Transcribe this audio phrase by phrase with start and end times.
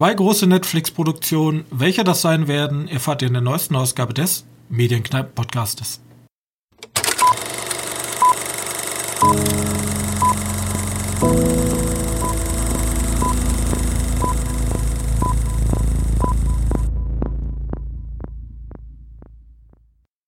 [0.00, 6.00] Zwei große Netflix-Produktionen, welche das sein werden, erfahrt ihr in der neuesten Ausgabe des Medienkneipen-Podcastes.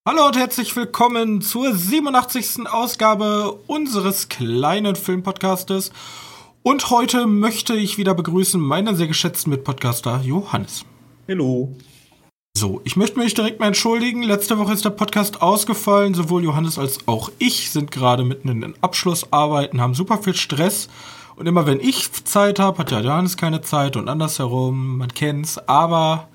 [0.07, 2.67] Hallo und herzlich willkommen zur 87.
[2.71, 5.93] Ausgabe unseres kleinen Filmpodcastes.
[6.65, 10.85] Und heute möchte ich wieder begrüßen meinen sehr geschätzten Mitpodcaster Johannes.
[11.29, 11.75] Hallo.
[12.57, 14.23] So, ich möchte mich direkt mal entschuldigen.
[14.23, 16.15] Letzte Woche ist der Podcast ausgefallen.
[16.15, 20.89] Sowohl Johannes als auch ich sind gerade mitten in den Abschlussarbeiten, haben super viel Stress.
[21.35, 24.99] Und immer wenn ich Zeit habe, hat ja Johannes keine Zeit und andersherum.
[24.99, 25.59] Man kennt's.
[25.67, 26.29] Aber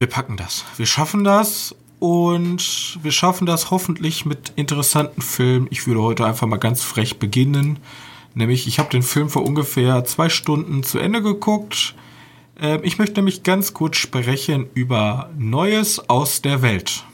[0.00, 0.64] wir packen das.
[0.78, 1.76] Wir schaffen das.
[2.00, 5.68] Und wir schaffen das hoffentlich mit interessanten Filmen.
[5.70, 7.78] Ich würde heute einfach mal ganz frech beginnen.
[8.34, 11.94] Nämlich, ich habe den Film vor ungefähr zwei Stunden zu Ende geguckt.
[12.60, 17.04] Ähm, ich möchte nämlich ganz kurz sprechen über Neues aus der Welt.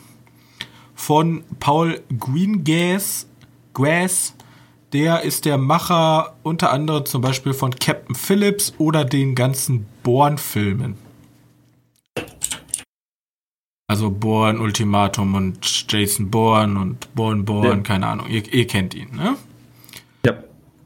[0.94, 3.26] Von Paul Greengrass.
[3.72, 4.34] Grass,
[4.92, 10.96] der ist der Macher unter anderem zum Beispiel von Captain Phillips oder den ganzen Bourne-Filmen.
[13.86, 17.76] Also Bourne Ultimatum und Jason Bourne und Bourne Bourne, ja.
[17.78, 19.36] keine Ahnung, ihr, ihr kennt ihn, ne?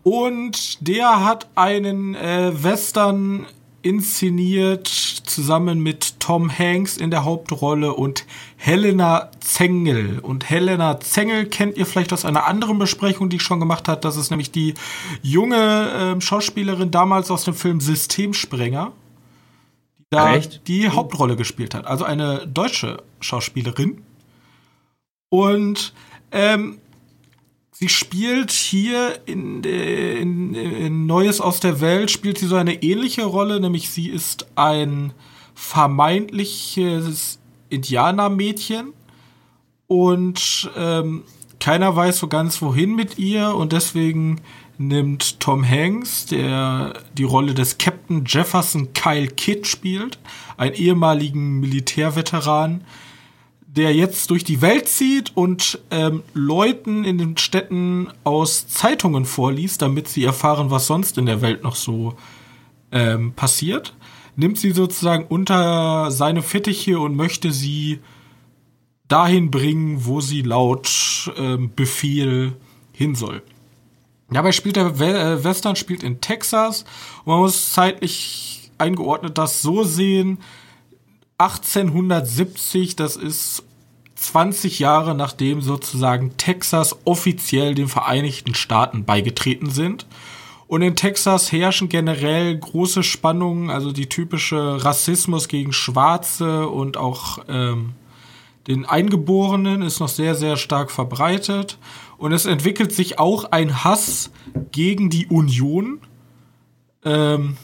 [0.05, 3.47] Und der hat einen äh, Western
[3.81, 10.19] inszeniert, zusammen mit Tom Hanks in der Hauptrolle und Helena Zengel.
[10.21, 14.01] Und Helena Zengel kennt ihr vielleicht aus einer anderen Besprechung, die ich schon gemacht habe.
[14.01, 14.75] Das ist nämlich die
[15.23, 18.93] junge äh, Schauspielerin damals aus dem Film Systemsprenger,
[19.99, 20.69] die da Echt?
[20.69, 21.87] die Hauptrolle gespielt hat.
[21.87, 24.03] Also eine deutsche Schauspielerin.
[25.31, 25.95] Und
[26.31, 26.79] ähm,
[27.77, 33.25] Sie spielt hier in, in, in, Neues aus der Welt, spielt sie so eine ähnliche
[33.25, 35.13] Rolle, nämlich sie ist ein
[35.57, 38.93] vermeintliches Indianermädchen
[39.89, 41.25] und ähm,
[41.59, 44.41] keiner weiß so ganz wohin mit ihr und deswegen
[44.79, 50.21] nimmt Tom Hanks, der die Rolle des Captain Jefferson Kyle Kidd spielt,
[50.57, 52.85] einen ehemaligen Militärveteran,
[53.77, 59.83] der jetzt durch die Welt zieht und ähm, Leuten in den Städten aus Zeitungen vorliest,
[59.83, 62.15] damit sie erfahren, was sonst in der Welt noch so
[62.93, 63.95] ähm, passiert,
[64.37, 67.99] nimmt sie sozusagen unter seine Fittiche und möchte sie
[69.09, 72.55] dahin bringen, wo sie laut ähm, Befehl
[72.93, 73.43] hin soll.
[74.31, 76.85] Dabei spielt der äh, Western spielt in Texas
[77.25, 80.39] und man muss zeitlich eingeordnet das so sehen,
[81.39, 83.65] 1870, das ist
[84.15, 90.07] 20 Jahre nachdem sozusagen Texas offiziell den Vereinigten Staaten beigetreten sind.
[90.67, 97.39] Und in Texas herrschen generell große Spannungen, also die typische Rassismus gegen Schwarze und auch
[97.49, 97.93] ähm,
[98.67, 101.79] den Eingeborenen ist noch sehr, sehr stark verbreitet.
[102.17, 104.31] Und es entwickelt sich auch ein Hass
[104.73, 106.01] gegen die Union,
[107.05, 107.59] ähm,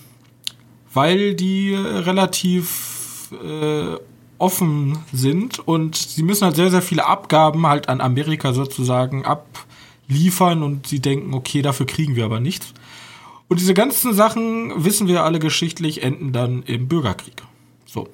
[0.92, 2.89] weil die relativ
[3.32, 3.96] äh,
[4.38, 10.62] offen sind und sie müssen halt sehr, sehr viele Abgaben halt an Amerika sozusagen abliefern
[10.62, 12.72] und sie denken, okay, dafür kriegen wir aber nichts.
[13.48, 17.42] Und diese ganzen Sachen, wissen wir alle geschichtlich, enden dann im Bürgerkrieg.
[17.84, 18.08] So.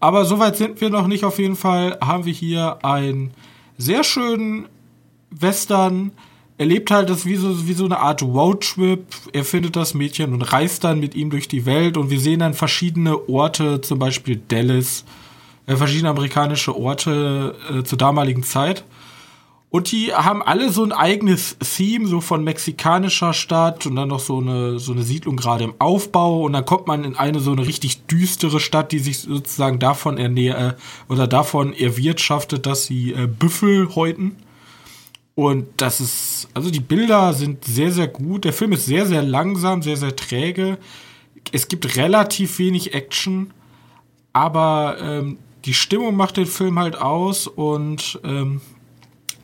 [0.00, 1.24] Aber soweit sind wir noch nicht.
[1.24, 3.32] Auf jeden Fall haben wir hier einen
[3.76, 4.66] sehr schönen
[5.30, 6.12] Western.
[6.58, 9.04] Er lebt halt das wie so, wie so eine Art Roadtrip.
[9.32, 12.40] Er findet das Mädchen und reist dann mit ihm durch die Welt und wir sehen
[12.40, 15.04] dann verschiedene Orte, zum Beispiel Dallas,
[15.66, 18.84] äh, verschiedene amerikanische Orte äh, zur damaligen Zeit.
[19.68, 24.20] Und die haben alle so ein eigenes Theme, so von mexikanischer Stadt und dann noch
[24.20, 26.44] so eine, so eine Siedlung gerade im Aufbau.
[26.44, 30.16] Und dann kommt man in eine so eine richtig düstere Stadt, die sich sozusagen davon
[30.16, 34.36] ernährt äh, oder davon erwirtschaftet, dass sie äh, Büffel häuten.
[35.36, 38.46] Und das ist, also die Bilder sind sehr, sehr gut.
[38.46, 40.78] Der Film ist sehr, sehr langsam, sehr, sehr träge.
[41.52, 43.52] Es gibt relativ wenig Action,
[44.32, 48.62] aber ähm, die Stimmung macht den Film halt aus und ähm,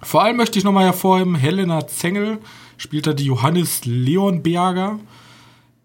[0.01, 2.39] vor allem möchte ich nochmal hervorheben, Helena Zengel
[2.79, 4.99] spielt da die Johannes Leonberger.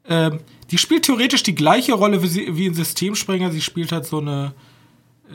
[0.08, 0.40] Ähm,
[0.72, 3.52] die spielt theoretisch die gleiche Rolle wie, sie, wie in Systemsprenger.
[3.52, 4.54] Sie spielt halt so eine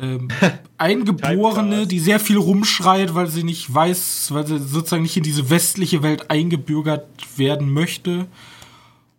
[0.00, 0.28] ähm,
[0.78, 5.50] Eingeborene, die sehr viel rumschreit, weil sie nicht weiß, weil sie sozusagen nicht in diese
[5.50, 7.06] westliche Welt eingebürgert
[7.36, 8.26] werden möchte.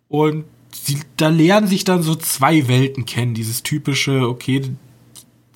[0.08, 3.34] Und sie, da lernen sich dann so zwei Welten kennen.
[3.34, 4.62] Dieses typische, okay,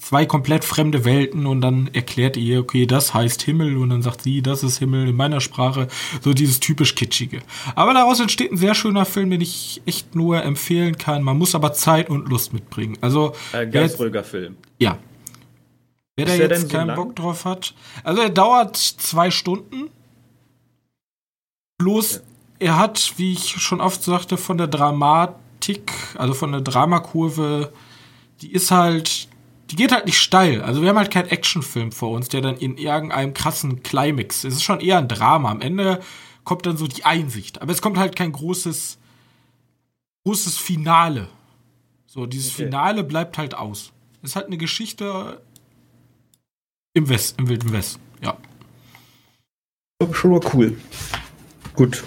[0.08, 4.22] zwei komplett fremde Welten und dann erklärt ihr, okay, das heißt Himmel und dann sagt
[4.22, 5.90] sie, das ist Himmel in meiner Sprache,
[6.22, 7.42] so dieses typisch kitschige.
[7.76, 11.24] Aber daraus entsteht ein sehr schöner Film, den ich echt nur empfehlen kann.
[11.24, 12.98] Man muss aber Zeit und Lust mitbringen.
[13.02, 14.56] Also ein ganz ruhiger Film.
[14.80, 14.98] Ja.
[16.16, 17.76] Wer da jetzt keinen so Bock drauf hat,
[18.06, 19.90] also er dauert zwei Stunden.
[21.80, 22.22] Bloß ja.
[22.60, 27.74] er hat, wie ich schon oft sagte, von der Dramatik, also von der Dramakurve,
[28.42, 29.27] die ist halt
[29.70, 30.62] die geht halt nicht steil.
[30.62, 34.44] Also wir haben halt keinen Actionfilm vor uns, der dann in irgendeinem krassen Climax.
[34.44, 35.52] Es ist schon eher ein Drama.
[35.52, 36.02] Am Ende
[36.44, 37.62] kommt dann so die Einsicht.
[37.62, 38.98] Aber es kommt halt kein großes,
[40.26, 41.28] großes Finale.
[42.06, 42.66] So, dieses okay.
[42.66, 43.92] Finale bleibt halt aus.
[44.22, 45.42] Es ist halt eine Geschichte
[46.94, 48.38] im West, im Wilden Westen, ja.
[50.14, 50.80] Schon mal cool.
[51.76, 52.04] Gut.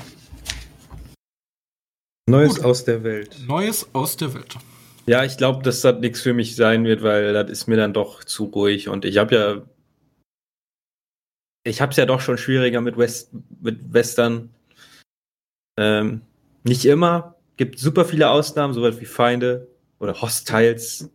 [2.27, 2.65] Neues Gut.
[2.65, 3.37] aus der Welt.
[3.47, 4.57] Neues aus der Welt.
[5.11, 7.93] Ja, ich glaube, dass das nichts für mich sein wird, weil das ist mir dann
[7.93, 9.63] doch zu ruhig und ich habe ja
[11.65, 14.55] ich habe es ja doch schon schwieriger mit, West, mit Western.
[15.77, 16.21] Ähm,
[16.63, 17.35] nicht immer.
[17.57, 19.67] Gibt super viele Ausnahmen, sowas wie Feinde
[19.99, 21.11] oder Hostiles.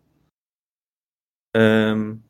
[1.55, 2.21] Ähm,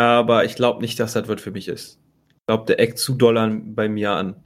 [0.00, 2.00] aber ich glaube nicht, dass das was für mich ist.
[2.30, 4.42] Ich glaube, der eckt zu doll an, bei mir an.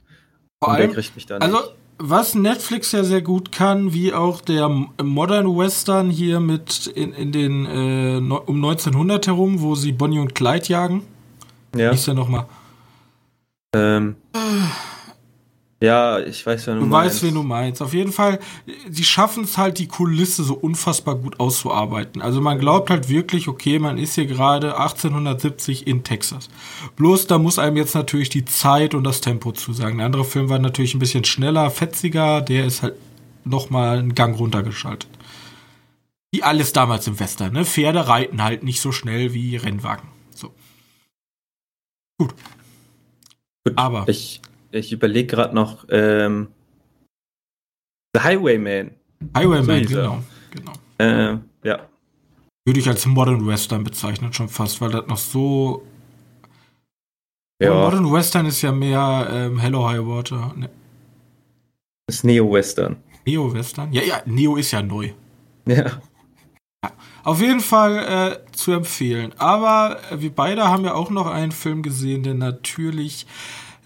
[0.61, 1.41] Vor und allem, der kriegt mich dann.
[1.41, 6.87] Also, nicht was Netflix ja sehr gut kann, wie auch der Modern Western hier mit
[6.87, 11.03] in, in den äh, um 1900 herum, wo sie Bonnie und Clyde jagen.
[11.75, 11.91] Ja.
[11.91, 12.45] Wie ist der nochmal?
[13.75, 14.15] Ähm.
[15.79, 17.15] Ja, ich weiß, wen du, du meinst.
[17.15, 17.81] weißt, wen du meinst.
[17.83, 18.39] Auf jeden Fall,
[18.89, 22.21] sie schaffen es halt, die Kulisse so unfassbar gut auszuarbeiten.
[22.21, 26.49] Also man glaubt halt wirklich, okay, man ist hier gerade 1870 in Texas.
[26.95, 29.97] Bloß da muss einem jetzt natürlich die Zeit und das Tempo zusagen.
[29.97, 32.95] Der andere Film war natürlich ein bisschen schneller, fetziger, der ist halt
[33.43, 35.09] nochmal einen Gang runtergeschaltet.
[36.31, 37.65] Wie alles damals im Western, ne?
[37.65, 40.09] Pferde reiten halt nicht so schnell wie Rennwagen.
[40.33, 40.53] So.
[42.17, 42.33] Gut.
[43.63, 44.09] Gut Aber.
[44.09, 44.41] Ich
[44.71, 46.47] ich überlege gerade noch, ähm,
[48.13, 48.91] The Highwayman.
[49.35, 50.23] Highwayman, so genau.
[50.51, 50.73] genau.
[50.97, 51.87] Äh, ja.
[52.65, 55.85] Würde ich als Modern Western bezeichnen, schon fast, weil das noch so.
[57.61, 57.73] Ja.
[57.73, 60.53] Modern Western ist ja mehr ähm, Hello High Water.
[60.55, 60.69] Ne.
[62.07, 62.97] Das ist Neo-Western.
[63.25, 63.91] Neo-Western?
[63.91, 65.11] Ja, ja, Neo ist ja neu.
[65.65, 65.75] Ja.
[65.75, 66.91] ja.
[67.23, 69.33] Auf jeden Fall äh, zu empfehlen.
[69.37, 73.27] Aber äh, wir beide haben ja auch noch einen Film gesehen, der natürlich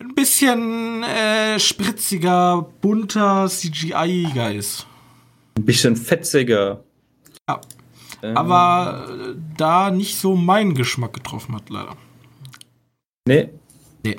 [0.01, 4.87] ein bisschen äh, spritziger, bunter, CGI-iger ist.
[5.57, 6.83] Ein bisschen fetziger.
[7.47, 7.61] Ja.
[8.23, 8.37] Ähm.
[8.37, 11.95] Aber äh, da nicht so meinen Geschmack getroffen hat, leider.
[13.27, 13.49] Nee.
[14.03, 14.17] Nee.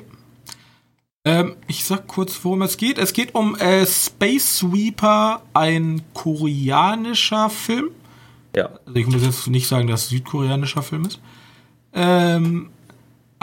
[1.25, 2.97] Ähm, ich sag kurz, worum es geht.
[2.97, 7.89] Es geht um äh, Space Sweeper, ein koreanischer Film.
[8.55, 8.69] Ja.
[8.85, 11.19] Also ich muss jetzt nicht sagen, dass es südkoreanischer Film ist.
[11.93, 12.69] Ähm,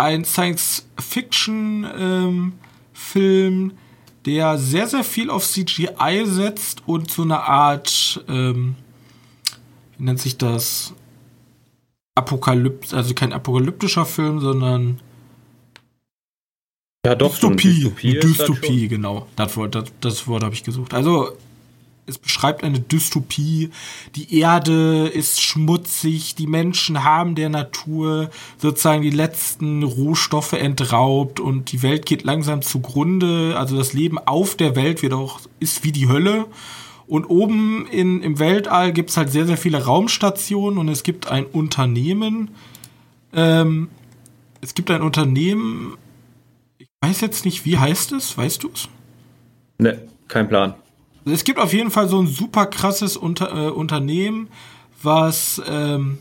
[0.00, 2.52] ein Science-Fiction-Film,
[3.14, 3.72] ähm,
[4.26, 8.76] der sehr, sehr viel auf CGI setzt und so eine Art, ähm,
[9.96, 10.94] wie nennt sich das?
[12.14, 15.00] Apokalypse, also kein apokalyptischer Film, sondern
[17.06, 17.74] ja, doch, Dystopie.
[17.74, 19.26] Dystopie, Dystopie genau.
[19.36, 20.92] Das Wort, das, das Wort habe ich gesucht.
[20.92, 21.32] Also
[22.06, 23.70] es beschreibt eine Dystopie.
[24.16, 31.72] Die Erde ist schmutzig, die Menschen haben der Natur sozusagen die letzten Rohstoffe entraubt und
[31.72, 33.54] die Welt geht langsam zugrunde.
[33.56, 36.46] Also das Leben auf der Welt wird auch, ist wie die Hölle.
[37.06, 41.28] Und oben in, im Weltall gibt es halt sehr, sehr viele Raumstationen und es gibt
[41.28, 42.50] ein Unternehmen.
[43.32, 43.88] Ähm,
[44.60, 45.96] es gibt ein Unternehmen,
[46.78, 48.36] ich weiß jetzt nicht, wie heißt es?
[48.36, 48.88] Weißt du es?
[49.78, 50.74] Ne, kein Plan.
[51.24, 54.48] Es gibt auf jeden Fall so ein super krasses Unter äh, Unternehmen,
[55.02, 56.18] was ähm,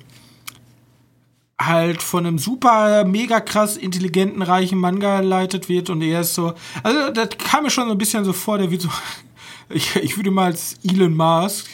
[1.59, 6.53] halt von einem super, mega krass intelligenten, reichen Mann geleitet wird und er ist so,
[6.83, 8.89] also das kam mir schon so ein bisschen so vor, der wird so,
[9.69, 11.67] ich, ich würde mal als Elon Musk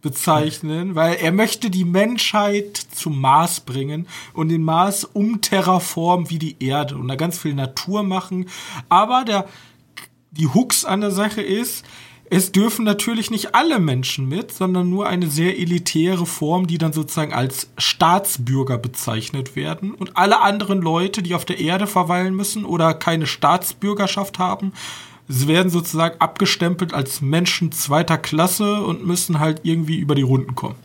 [0.00, 6.56] bezeichnen, weil er möchte die Menschheit zum Mars bringen und den Mars umterraformen wie die
[6.60, 8.48] Erde und da ganz viel Natur machen,
[8.88, 9.46] aber der,
[10.30, 11.84] die Hooks an der Sache ist,
[12.28, 16.92] es dürfen natürlich nicht alle Menschen mit, sondern nur eine sehr elitäre Form, die dann
[16.92, 19.94] sozusagen als Staatsbürger bezeichnet werden.
[19.94, 24.72] Und alle anderen Leute, die auf der Erde verweilen müssen oder keine Staatsbürgerschaft haben,
[25.28, 30.76] werden sozusagen abgestempelt als Menschen zweiter Klasse und müssen halt irgendwie über die Runden kommen.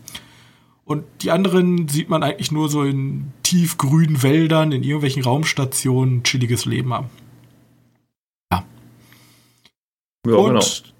[0.86, 6.66] Und die anderen sieht man eigentlich nur so in tiefgrünen Wäldern, in irgendwelchen Raumstationen, chilliges
[6.66, 7.10] Leben haben.
[8.52, 8.66] Ja.
[10.28, 10.91] ja und genau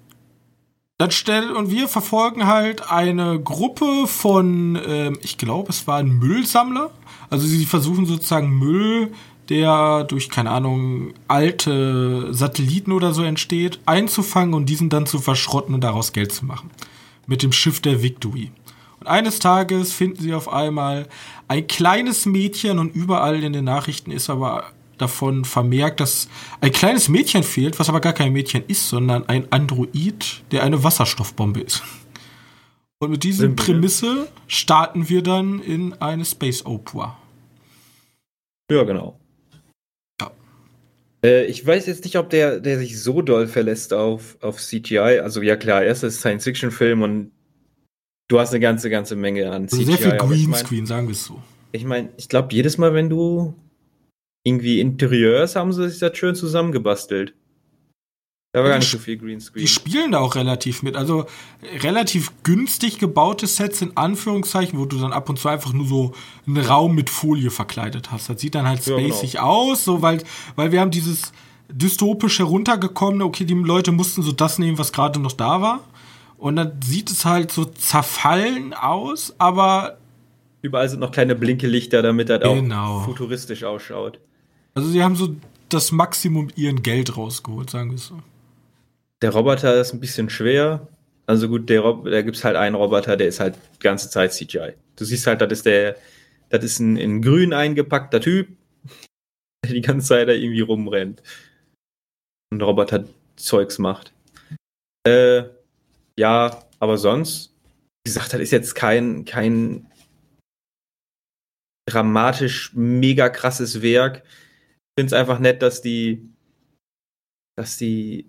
[1.02, 6.92] dann stell, und wir verfolgen halt eine Gruppe von, ähm, ich glaube, es waren Müllsammler.
[7.28, 9.12] Also sie versuchen sozusagen Müll,
[9.48, 15.74] der durch, keine Ahnung, alte Satelliten oder so entsteht, einzufangen und diesen dann zu verschrotten
[15.74, 16.70] und daraus Geld zu machen.
[17.26, 18.52] Mit dem Schiff der Victory.
[19.00, 21.08] Und eines Tages finden sie auf einmal
[21.48, 24.66] ein kleines Mädchen und überall in den Nachrichten ist aber
[25.02, 26.28] davon vermerkt, dass
[26.60, 30.82] ein kleines Mädchen fehlt, was aber gar kein Mädchen ist, sondern ein Android, der eine
[30.82, 31.82] Wasserstoffbombe ist.
[33.02, 37.18] Und mit dieser Prämisse starten wir dann in eine Space Opera.
[38.70, 39.18] Ja, genau.
[40.20, 40.30] Ja.
[41.24, 45.18] Äh, ich weiß jetzt nicht, ob der, der sich so doll verlässt auf, auf CGI.
[45.18, 47.32] Also ja klar, erstes Science-Fiction-Film und
[48.28, 49.78] du hast eine ganze, ganze Menge an CGI.
[49.80, 51.42] Also sehr viel Greenscreen, ich mein, sagen wir es so.
[51.72, 53.54] Ich meine, ich glaube, jedes Mal, wenn du
[54.44, 57.34] irgendwie Interieurs haben sie sich das schön zusammengebastelt.
[58.52, 59.62] Da war gar nicht so viel Greenscreen.
[59.62, 60.94] Die spielen da auch relativ mit.
[60.94, 61.24] Also
[61.82, 66.12] relativ günstig gebaute Sets in Anführungszeichen, wo du dann ab und zu einfach nur so
[66.46, 68.28] einen Raum mit Folie verkleidet hast.
[68.28, 69.52] Das sieht dann halt spacig ja, genau.
[69.52, 70.22] aus, so weil,
[70.54, 71.32] weil wir haben dieses
[71.70, 75.80] dystopisch heruntergekommene, okay, die Leute mussten so das nehmen, was gerade noch da war.
[76.36, 79.96] Und dann sieht es halt so zerfallen aus, aber.
[80.60, 82.98] Überall sind noch kleine Blinkelichter, damit das genau.
[82.98, 84.18] auch futuristisch ausschaut.
[84.74, 85.36] Also sie haben so
[85.68, 88.22] das Maximum ihren Geld rausgeholt, sagen wir so.
[89.22, 90.88] Der Roboter ist ein bisschen schwer.
[91.26, 94.10] Also gut, der Rob da gibt es halt einen Roboter, der ist halt die ganze
[94.10, 94.74] Zeit CGI.
[94.96, 95.96] Du siehst halt, das ist der,
[96.48, 98.48] das ist ein in grün eingepackter Typ,
[99.64, 101.22] der die ganze Zeit da irgendwie rumrennt.
[102.50, 104.12] Und Roboter-Zeugs macht.
[105.06, 105.44] Äh,
[106.18, 107.54] ja, aber sonst,
[108.04, 109.86] wie gesagt, das ist jetzt kein, kein
[111.88, 114.22] dramatisch mega krasses Werk
[114.98, 116.28] finde es einfach nett, dass die,
[117.56, 118.28] dass die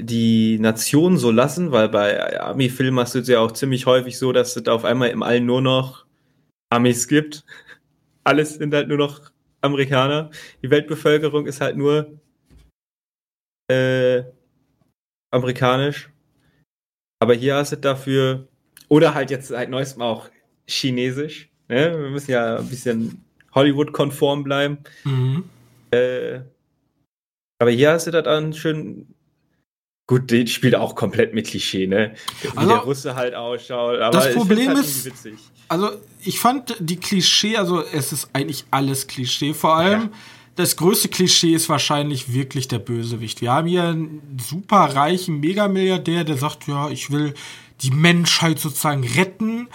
[0.00, 4.32] die Nation so lassen, weil bei Army-Filmen hast du es ja auch ziemlich häufig so,
[4.32, 6.06] dass es auf einmal im All nur noch
[6.70, 7.44] Amis gibt.
[8.24, 10.30] Alles sind halt nur noch Amerikaner.
[10.62, 12.18] Die Weltbevölkerung ist halt nur
[13.70, 14.24] äh,
[15.30, 16.10] amerikanisch.
[17.20, 18.48] Aber hier hast du dafür,
[18.88, 20.28] oder halt jetzt seit neuestem auch
[20.66, 21.50] chinesisch.
[21.68, 21.92] Ne?
[21.98, 23.24] Wir müssen ja ein bisschen
[23.54, 24.78] Hollywood-konform bleiben.
[25.04, 25.44] Mhm.
[25.94, 26.44] Äh,
[27.58, 29.14] aber hier hast du das dann schön.
[30.06, 32.14] Gut, den spielt auch komplett mit Klischee, ne?
[32.42, 34.00] Wie also, der Russe halt ausschaut.
[34.00, 35.10] Aber das Problem halt ist,
[35.68, 39.54] also ich fand die Klischee, also es ist eigentlich alles Klischee.
[39.54, 40.10] Vor allem ja.
[40.56, 43.40] das größte Klischee ist wahrscheinlich wirklich der Bösewicht.
[43.40, 47.32] Wir haben hier einen super reichen Megamilliardär, der sagt, ja, ich will
[47.80, 49.68] die Menschheit sozusagen retten,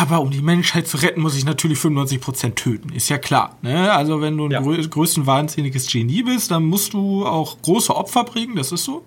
[0.00, 2.90] aber um die Menschheit zu retten, muss ich natürlich 95% töten.
[2.90, 3.58] Ist ja klar.
[3.62, 3.92] Ne?
[3.92, 4.60] Also wenn du ein ja.
[4.60, 9.04] größten wahnsinniges Genie bist, dann musst du auch große Opfer bringen, das ist so.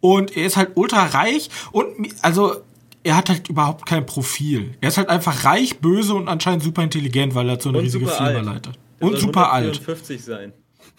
[0.00, 1.86] Und er ist halt ultra reich und
[2.22, 2.56] also
[3.02, 4.74] er hat halt überhaupt kein Profil.
[4.80, 7.84] Er ist halt einfach reich, böse und anscheinend super intelligent, weil er so eine und
[7.84, 8.78] riesige Firma leitet.
[8.98, 9.80] Und super alt.
[10.18, 10.52] sein.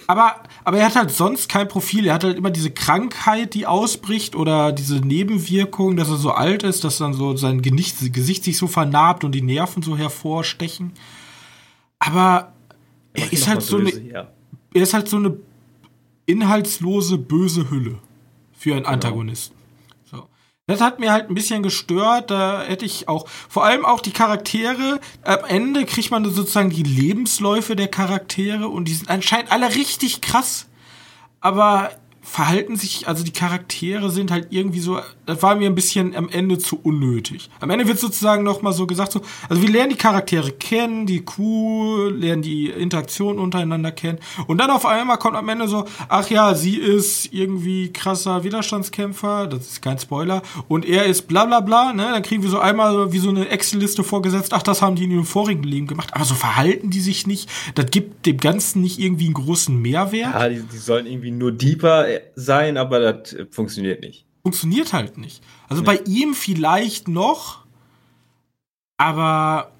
[0.07, 2.07] Aber, aber er hat halt sonst kein Profil.
[2.07, 6.63] Er hat halt immer diese Krankheit, die ausbricht oder diese Nebenwirkung, dass er so alt
[6.63, 10.93] ist, dass dann so sein Gesicht, Gesicht sich so vernarbt und die Nerven so hervorstechen.
[11.99, 12.53] Aber
[13.13, 14.27] er ist halt so böse, eine, ja.
[14.73, 15.37] er ist halt so eine
[16.25, 17.99] inhaltslose, böse Hülle
[18.53, 18.93] für einen genau.
[18.93, 19.60] Antagonisten.
[20.71, 22.31] Das hat mir halt ein bisschen gestört.
[22.31, 25.01] Da hätte ich auch, vor allem auch die Charaktere.
[25.23, 30.21] Am Ende kriegt man sozusagen die Lebensläufe der Charaktere und die sind anscheinend alle richtig
[30.21, 30.67] krass.
[31.41, 34.99] Aber verhalten sich, also die Charaktere sind halt irgendwie so,
[35.31, 37.49] das war mir ein bisschen am Ende zu unnötig.
[37.59, 41.23] Am Ende wird sozusagen nochmal so gesagt, so, also wir lernen die Charaktere kennen, die
[41.23, 46.29] Crew, lernen die Interaktion untereinander kennen und dann auf einmal kommt am Ende so, ach
[46.29, 51.61] ja, sie ist irgendwie krasser Widerstandskämpfer, das ist kein Spoiler, und er ist bla bla
[51.61, 54.95] bla, ne, dann kriegen wir so einmal wie so eine Excel-Liste vorgesetzt, ach, das haben
[54.95, 58.37] die in ihrem vorigen Leben gemacht, aber so verhalten die sich nicht, das gibt dem
[58.37, 60.33] Ganzen nicht irgendwie einen großen Mehrwert.
[60.33, 64.25] Ja, die, die sollen irgendwie nur deeper sein, aber das funktioniert nicht.
[64.43, 65.43] Funktioniert halt nicht.
[65.69, 65.85] Also nee.
[65.85, 67.59] bei ihm vielleicht noch,
[68.97, 69.71] aber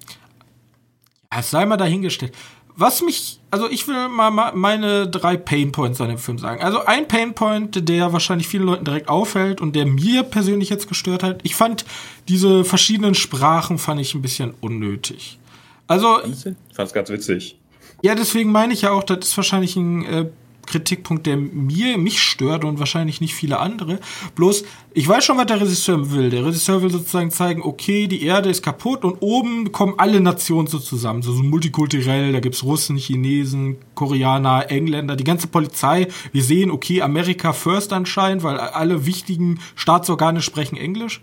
[1.30, 2.34] es sei mal dahingestellt.
[2.74, 6.62] Was mich, also ich will mal meine drei Painpoints an dem Film sagen.
[6.62, 11.22] Also ein Painpoint, der wahrscheinlich vielen Leuten direkt auffällt und der mir persönlich jetzt gestört
[11.22, 11.40] hat.
[11.42, 11.84] Ich fand
[12.28, 15.38] diese verschiedenen Sprachen fand ich ein bisschen unnötig.
[15.86, 17.58] Also ich fand's ganz witzig.
[18.02, 20.30] Ja, deswegen meine ich ja auch, das ist wahrscheinlich ein äh,
[20.72, 24.00] Kritikpunkt, der mir mich stört und wahrscheinlich nicht viele andere.
[24.34, 24.64] Bloß,
[24.94, 26.30] ich weiß schon, was der Regisseur will.
[26.30, 30.66] Der Regisseur will sozusagen zeigen, okay, die Erde ist kaputt und oben kommen alle Nationen
[30.66, 31.22] so zusammen.
[31.22, 36.08] So, so multikulturell, da gibt's Russen, Chinesen, Koreaner, Engländer, die ganze Polizei.
[36.32, 41.20] Wir sehen, okay, Amerika first anscheinend, weil alle wichtigen Staatsorgane sprechen Englisch.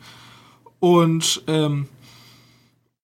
[0.80, 1.88] Und ähm,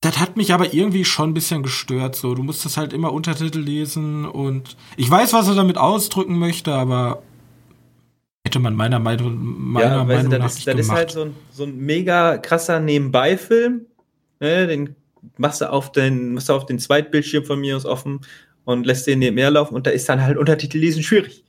[0.05, 2.15] das hat mich aber irgendwie schon ein bisschen gestört.
[2.15, 6.38] So, du musst das halt immer Untertitel lesen und ich weiß, was er damit ausdrücken
[6.38, 7.24] möchte, aber
[8.45, 10.89] hätte man meiner Meinung, meiner ja, Meinung du, nach das, nicht das gemacht.
[10.89, 13.88] ist halt so ein, so ein mega krasser Nebenbei-Film.
[14.39, 14.95] Ne, den
[15.38, 18.21] machst du auf den, machst du auf den Zweitbildschirm von mir aus offen
[18.63, 21.43] und lässt den nebenher laufen und da ist dann halt Untertitel lesen schwierig.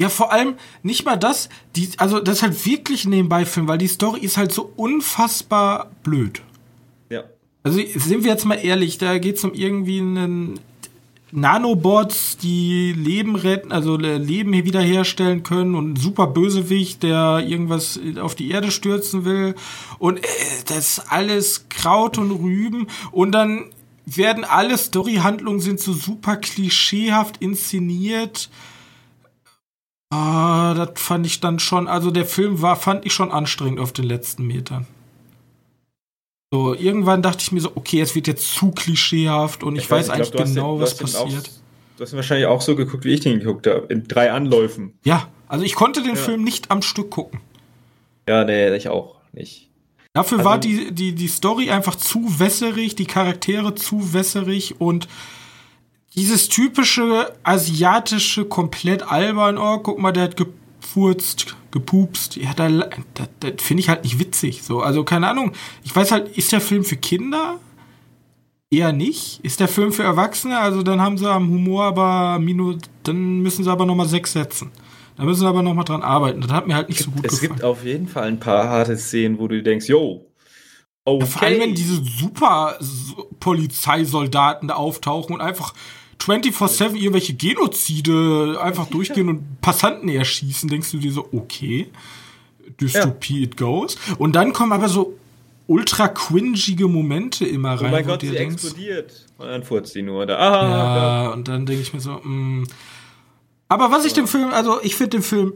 [0.00, 3.78] Ja, vor allem nicht mal das, die, also das ist halt wirklich ein Nebenbei-Film, weil
[3.78, 6.42] die Story ist halt so unfassbar blöd.
[7.64, 10.60] Also sind wir jetzt mal ehrlich, da geht es um irgendwie einen
[11.32, 18.34] Nanobots, die Leben retten, also Leben wiederherstellen können und ein super Bösewicht, der irgendwas auf
[18.34, 19.54] die Erde stürzen will.
[19.98, 20.28] Und äh,
[20.66, 22.86] das ist alles Kraut und Rüben.
[23.10, 23.72] Und dann
[24.06, 28.50] werden alle Story-Handlungen sind so super klischeehaft inszeniert.
[30.10, 33.92] Ah, das fand ich dann schon, also der Film war, fand ich schon anstrengend auf
[33.92, 34.86] den letzten Metern.
[36.54, 39.90] So, irgendwann dachte ich mir so, okay, es wird jetzt zu klischeehaft und ich, ich
[39.90, 41.48] weiß, weiß eigentlich glaub, genau, den, was passiert.
[41.48, 44.30] Auch, du hast ihn wahrscheinlich auch so geguckt, wie ich den geguckt habe, in drei
[44.30, 44.92] Anläufen.
[45.02, 46.14] Ja, also ich konnte den ja.
[46.14, 47.40] Film nicht am Stück gucken.
[48.28, 49.68] Ja, nee, ich auch nicht.
[50.12, 55.08] Dafür also, war die, die, die Story einfach zu wässerig, die Charaktere zu wässerig und
[56.14, 60.36] dieses typische asiatische, komplett albern, oh, guck mal, der hat
[60.84, 62.36] gefurzt, gepupst.
[62.36, 64.62] Ja, da, das, das finde ich halt nicht witzig.
[64.62, 65.52] So, also keine Ahnung.
[65.82, 67.58] Ich weiß halt, ist der Film für Kinder?
[68.70, 69.40] Eher nicht.
[69.42, 70.58] Ist der Film für Erwachsene?
[70.58, 74.70] Also dann haben sie am Humor aber Minus, dann müssen sie aber nochmal sechs setzen.
[75.16, 76.40] Da müssen sie aber nochmal dran arbeiten.
[76.40, 77.52] Das hat mir halt nicht so gut es gefallen.
[77.52, 80.26] Es gibt auf jeden Fall ein paar harte Szenen, wo du denkst, yo,
[81.04, 81.20] okay.
[81.20, 82.78] Ja, vor allem, wenn diese super
[83.40, 85.72] Polizeisoldaten da auftauchen und einfach
[86.20, 91.88] 24-7 irgendwelche Genozide einfach durchgehen und Passanten erschießen, denkst du dir so, okay,
[92.80, 93.44] Dystopie ja.
[93.44, 93.96] it goes.
[94.18, 95.18] Und dann kommen aber so
[95.66, 97.88] ultra cringige Momente immer rein.
[97.88, 99.26] Oh mein Gott, sie denkst, explodiert.
[99.38, 100.26] Und dann furzt sie nur.
[100.26, 100.36] Da.
[100.36, 102.24] Aha, ja, ja, und dann denke ich mir so, mh.
[102.24, 102.66] Mm.
[103.68, 105.54] Aber was ich dem Film, also ich finde den Film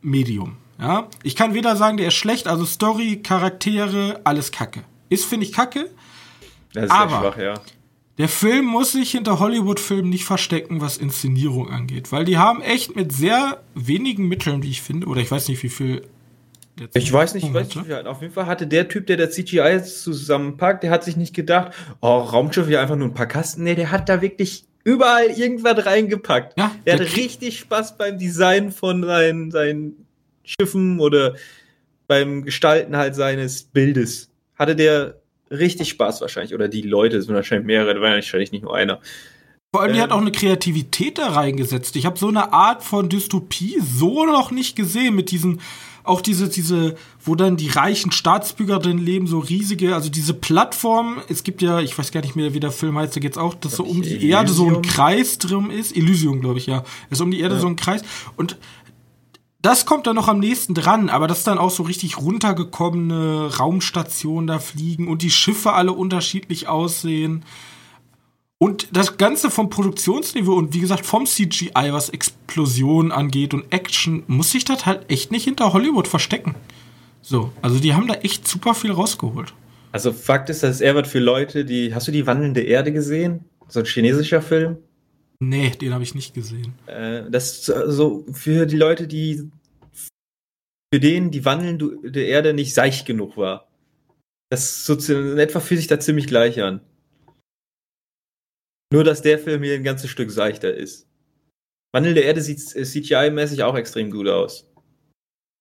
[0.00, 0.56] Medium.
[0.80, 4.84] Ja, ich kann weder sagen, der ist schlecht, also Story, Charaktere, alles Kacke.
[5.08, 5.90] Ist finde ich Kacke.
[6.72, 7.54] Das ist aber schwach, ja.
[8.18, 12.96] Der Film muss sich hinter Hollywood-Filmen nicht verstecken, was Inszenierung angeht, weil die haben echt
[12.96, 16.02] mit sehr wenigen Mitteln, wie ich finde, oder ich weiß nicht, wie viel.
[16.94, 19.82] Ich weiß nicht, ich weiß nicht, auf jeden Fall hatte der Typ, der der CGI
[19.82, 23.64] zusammenpackt, der hat sich nicht gedacht, oh, Raumschiff ja einfach nur ein paar Kasten.
[23.64, 26.58] Nee, der hat da wirklich überall irgendwas reingepackt.
[26.58, 30.06] Ja, der, der hat richtig Spaß beim Design von seinen, seinen
[30.44, 31.34] Schiffen oder
[32.06, 34.30] beim Gestalten halt seines Bildes.
[34.56, 36.54] Hatte der richtig Spaß wahrscheinlich.
[36.54, 39.00] Oder die Leute, es sind wahrscheinlich mehrere, da war wahrscheinlich nicht nur einer.
[39.70, 41.96] Vor allem, ähm, die hat auch eine Kreativität da reingesetzt.
[41.96, 45.60] Ich habe so eine Art von Dystopie so noch nicht gesehen mit diesen,
[46.04, 51.18] auch diese, diese, wo dann die reichen Staatsbürger drin leben, so riesige, also diese Plattform,
[51.28, 53.54] es gibt ja, ich weiß gar nicht mehr, wie der Film heißt, da geht's auch,
[53.54, 54.30] dass so um die Elysium?
[54.30, 55.94] Erde so ein Kreis drin ist.
[55.94, 56.82] Elysium, glaube ich, ja.
[57.10, 57.60] Ist um die Erde ja.
[57.60, 58.00] so ein Kreis.
[58.36, 58.56] Und
[59.60, 64.46] das kommt dann noch am nächsten dran, aber das dann auch so richtig runtergekommene Raumstationen
[64.46, 67.44] da fliegen und die Schiffe alle unterschiedlich aussehen.
[68.58, 74.24] Und das Ganze vom Produktionsniveau und wie gesagt vom CGI, was Explosionen angeht und Action,
[74.26, 76.54] muss sich das halt echt nicht hinter Hollywood verstecken.
[77.22, 79.54] So, also die haben da echt super viel rausgeholt.
[79.92, 81.94] Also Fakt ist, das ist eher was für Leute, die.
[81.94, 83.44] Hast du die wandelnde Erde gesehen?
[83.68, 84.78] So ein chinesischer Film?
[85.40, 86.74] Nee, den habe ich nicht gesehen.
[86.86, 89.50] Äh, das ist so für die Leute, die
[90.92, 93.68] für den die wandelnde Erde nicht seicht genug war.
[94.50, 96.80] Das so in etwa fühlt sich da ziemlich gleich an.
[98.92, 101.06] Nur, dass der Film hier ein ganzes Stück seichter ist.
[101.92, 104.70] Wandelnde Erde sieht CGI-mäßig auch extrem gut aus.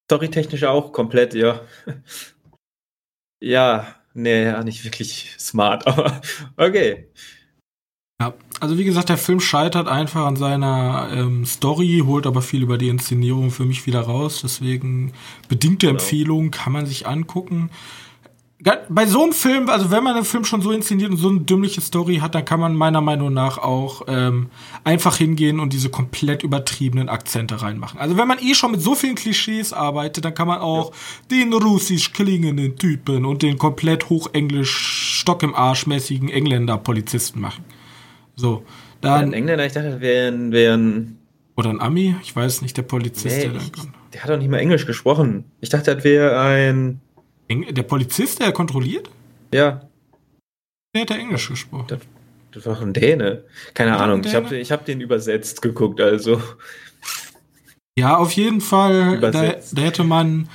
[0.09, 1.67] Storytechnisch auch komplett, ja.
[3.41, 6.21] ja, nee, ja, nicht wirklich smart, aber
[6.55, 7.11] okay.
[8.19, 12.63] Ja, also wie gesagt, der Film scheitert einfach an seiner ähm, Story, holt aber viel
[12.63, 14.39] über die Inszenierung für mich wieder raus.
[14.41, 15.13] Deswegen
[15.49, 15.99] bedingte genau.
[15.99, 17.69] Empfehlung kann man sich angucken.
[18.89, 21.41] Bei so einem Film, also wenn man einen Film schon so inszeniert und so eine
[21.41, 24.49] dümmliche Story hat, dann kann man meiner Meinung nach auch ähm,
[24.84, 27.99] einfach hingehen und diese komplett übertriebenen Akzente reinmachen.
[27.99, 30.97] Also wenn man eh schon mit so vielen Klischees arbeitet, dann kann man auch ja.
[31.38, 37.63] den russisch klingenden Typen und den komplett hochenglisch Stock im Arsch mäßigen Engländer Polizisten machen.
[38.38, 38.63] So.
[39.02, 41.17] Dann, ja, Engländer, ich dachte, wären, wären
[41.58, 42.15] Oder ein Ami?
[42.23, 43.82] Ich weiß nicht, der Polizist, Nee, der ich, da
[44.13, 45.43] der hat doch nicht mal Englisch gesprochen.
[45.60, 47.02] Ich dachte, das wäre ein.
[47.50, 49.10] Eng- Der Polizist, der kontrolliert?
[49.54, 49.82] Ja,
[50.93, 51.86] Der hat ja Englisch gesprochen.
[51.89, 52.00] Das-
[52.52, 53.43] das war ein Däne.
[53.73, 54.21] Keine Ja, Ahnung.
[54.21, 54.62] ein Ich habe Däne.
[54.62, 56.41] ich hab den übersetzt geguckt, also.
[57.97, 60.50] Ja, auf jeden Fall, da, da hätte man,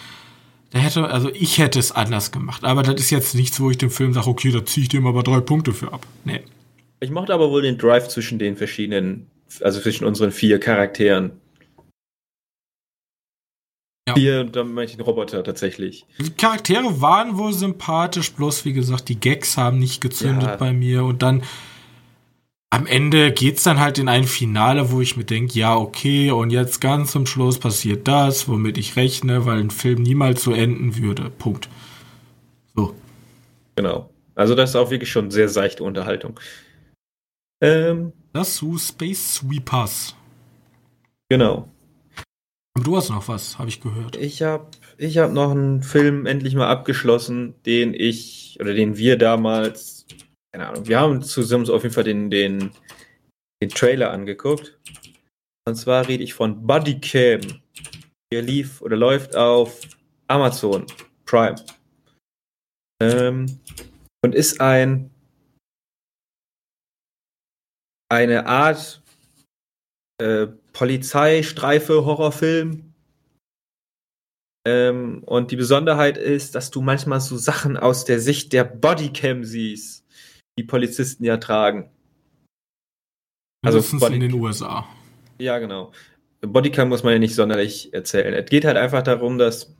[0.70, 2.64] da hätte, also ich hätte es anders gemacht.
[2.64, 5.06] Aber das ist jetzt nichts, wo ich dem Film sage, okay, da ziehe ich dem
[5.06, 6.06] aber drei Punkte für ab.
[6.24, 6.42] Nee.
[7.02, 9.26] Ich mochte aber wohl den Drive zwischen den verschiedenen,
[9.60, 11.32] also zwischen unseren vier Charakteren.
[14.06, 14.14] Ja.
[14.14, 16.06] Vier, da meine ich den Roboter tatsächlich.
[16.20, 20.56] Die Charaktere waren wohl sympathisch, bloß wie gesagt, die Gags haben nicht gezündet Ja.
[20.56, 21.02] bei mir.
[21.02, 21.42] Und dann
[22.70, 26.50] am Ende geht's dann halt in ein Finale, wo ich mir denke, ja, okay, und
[26.50, 30.96] jetzt ganz zum Schluss passiert das, womit ich rechne, weil ein Film niemals so enden
[30.96, 31.30] würde.
[31.30, 31.68] Punkt.
[32.76, 32.94] So.
[33.74, 34.08] Genau.
[34.36, 36.38] Also das ist auch wirklich schon sehr seichte Unterhaltung.
[37.62, 40.16] Ähm, Das zu Space Sweepers.
[41.30, 41.68] genau.
[42.74, 44.16] Aber du hast noch was, habe ich gehört.
[44.16, 49.18] Ich habe ich hab noch einen Film endlich mal abgeschlossen, den ich, oder den wir
[49.18, 50.06] damals,
[50.52, 52.70] keine Ahnung, wir haben zusammen auf jeden Fall den, den,
[53.62, 54.78] den Trailer angeguckt.
[55.68, 57.40] Und zwar rede ich von Bodycam.
[58.32, 59.80] Der lief oder läuft auf
[60.28, 60.86] Amazon
[61.26, 61.56] Prime.
[63.02, 63.60] Ähm,
[64.24, 65.11] und ist ein
[68.12, 69.02] eine Art
[70.20, 72.92] äh, Polizeistreife Horrorfilm.
[74.68, 79.44] Ähm, und die Besonderheit ist, dass du manchmal so Sachen aus der Sicht der Bodycam
[79.44, 80.06] siehst,
[80.58, 81.90] die Polizisten ja tragen.
[83.64, 84.86] Also in den USA.
[85.40, 85.92] Ja, genau.
[86.42, 88.34] Bodycam muss man ja nicht sonderlich erzählen.
[88.34, 89.74] Es geht halt einfach darum, dass,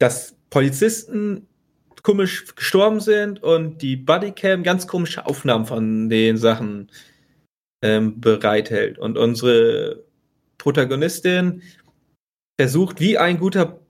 [0.00, 1.46] dass Polizisten
[2.02, 6.90] komisch gestorben sind und die Bodycam ganz komische Aufnahmen von den Sachen
[7.82, 8.98] ähm, bereithält.
[8.98, 10.04] Und unsere
[10.58, 11.62] Protagonistin
[12.60, 13.80] versucht, wie ein guter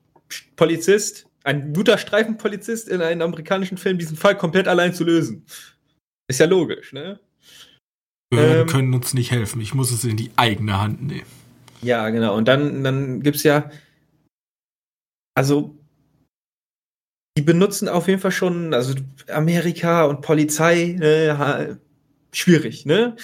[0.55, 5.45] Polizist, ein guter Streifenpolizist in einem amerikanischen Film, diesen Fall komplett allein zu lösen.
[6.27, 7.19] Ist ja logisch, ne?
[8.29, 9.61] Behörden Ähm, können uns nicht helfen.
[9.61, 11.27] Ich muss es in die eigene Hand nehmen.
[11.81, 12.35] Ja, genau.
[12.35, 13.69] Und dann, dann gibt es ja,
[15.35, 15.77] also,
[17.37, 18.93] die benutzen auf jeden Fall schon, also
[19.27, 20.97] Amerika und Polizei,
[21.37, 21.77] ha-
[22.31, 23.15] schwierig, ne?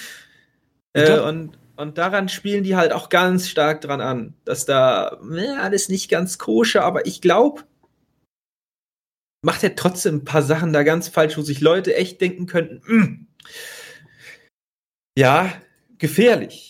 [0.94, 5.58] Äh, und, und daran spielen die halt auch ganz stark dran an, dass da ne,
[5.60, 7.62] alles nicht ganz koscher, aber ich glaube,
[9.42, 12.82] macht er trotzdem ein paar Sachen da ganz falsch, wo sich Leute echt denken könnten,
[12.86, 13.26] "Mm,
[15.16, 15.52] ja,
[15.98, 16.69] gefährlich.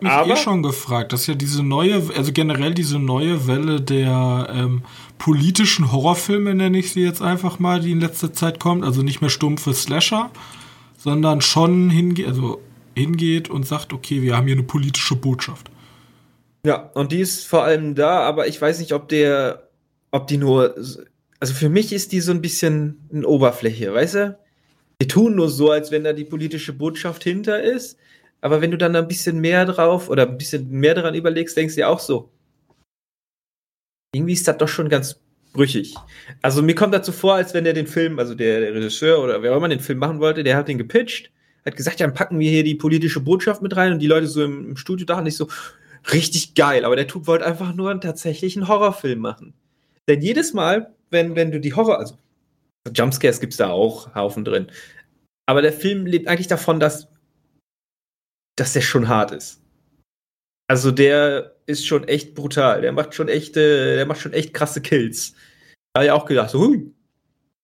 [0.00, 3.46] Ich habe mich Aber- eh schon gefragt, dass ja diese neue, also generell diese neue
[3.46, 4.82] Welle der ähm,
[5.18, 9.20] politischen Horrorfilme, nenne ich sie jetzt einfach mal, die in letzter Zeit kommt, also nicht
[9.20, 10.30] mehr stumpfe Slasher,
[10.96, 12.60] sondern schon hinge also
[12.94, 15.70] hingeht und sagt, okay, wir haben hier eine politische Botschaft.
[16.64, 19.68] Ja, und die ist vor allem da, aber ich weiß nicht, ob der,
[20.10, 20.74] ob die nur,
[21.40, 24.38] also für mich ist die so ein bisschen eine Oberfläche, weißt du?
[25.00, 27.96] Die tun nur so, als wenn da die politische Botschaft hinter ist,
[28.42, 31.74] aber wenn du dann ein bisschen mehr drauf oder ein bisschen mehr daran überlegst, denkst
[31.74, 32.30] du ja auch so,
[34.14, 35.18] irgendwie ist das doch schon ganz
[35.54, 35.94] brüchig.
[36.42, 39.42] Also mir kommt dazu vor, als wenn der den Film, also der, der Regisseur oder
[39.42, 41.30] wer auch immer den Film machen wollte, der hat den gepitcht,
[41.64, 44.26] hat gesagt, ja, dann packen wir hier die politische Botschaft mit rein und die Leute
[44.26, 45.48] so im, im Studio dachten nicht so,
[46.12, 49.54] richtig geil, aber der Typ wollte einfach nur einen tatsächlichen Horrorfilm machen.
[50.08, 52.16] Denn jedes Mal, wenn, wenn du die Horror, also
[52.92, 54.66] Jumpscares gibt's da auch Haufen drin,
[55.46, 57.08] aber der Film lebt eigentlich davon, dass,
[58.56, 59.60] dass der schon hart ist.
[60.68, 64.80] Also der ist schon echt brutal, der macht schon echte, der macht schon echt krasse
[64.80, 65.34] Kills.
[65.92, 66.92] Da hab ich auch gedacht, so, hui.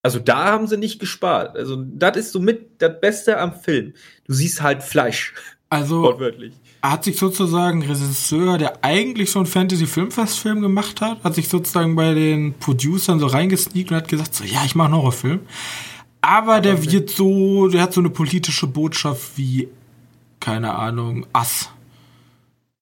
[0.03, 1.57] Also da haben sie nicht gespart.
[1.57, 3.93] Also das ist so mit das Beste am Film.
[4.25, 5.33] Du siehst halt Fleisch,
[5.69, 6.53] Also wortwörtlich.
[6.81, 11.95] hat sich sozusagen ein Regisseur, der eigentlich so einen Fantasy-Filmfestfilm gemacht hat, hat sich sozusagen
[11.95, 15.41] bei den Producern so reingesneakt und hat gesagt, so, ja, ich mache einen Horrorfilm.
[16.21, 19.67] Aber der wird so, der hat so eine politische Botschaft wie,
[20.39, 21.69] keine Ahnung, Ass.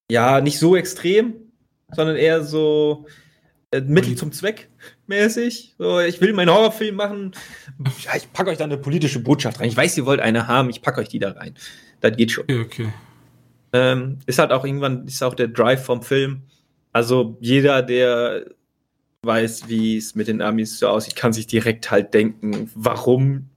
[0.10, 1.34] Ja, nicht so extrem,
[1.91, 3.06] sondern eher so
[3.72, 4.70] äh, Mittel zum Zweck
[5.08, 5.76] mäßig.
[5.78, 7.34] So, ich will meinen Horrorfilm machen.
[8.04, 9.70] Ja, ich packe euch da eine politische Botschaft rein.
[9.70, 11.56] Ich weiß, ihr wollt eine haben, ich packe euch die da rein.
[12.02, 12.43] Das geht schon.
[12.43, 12.93] Okay, okay.
[13.74, 16.43] Ähm, ist halt auch irgendwann, ist auch der Drive vom Film.
[16.93, 18.46] Also jeder, der
[19.24, 23.50] weiß, wie es mit den Amis so aussieht, kann sich direkt halt denken, warum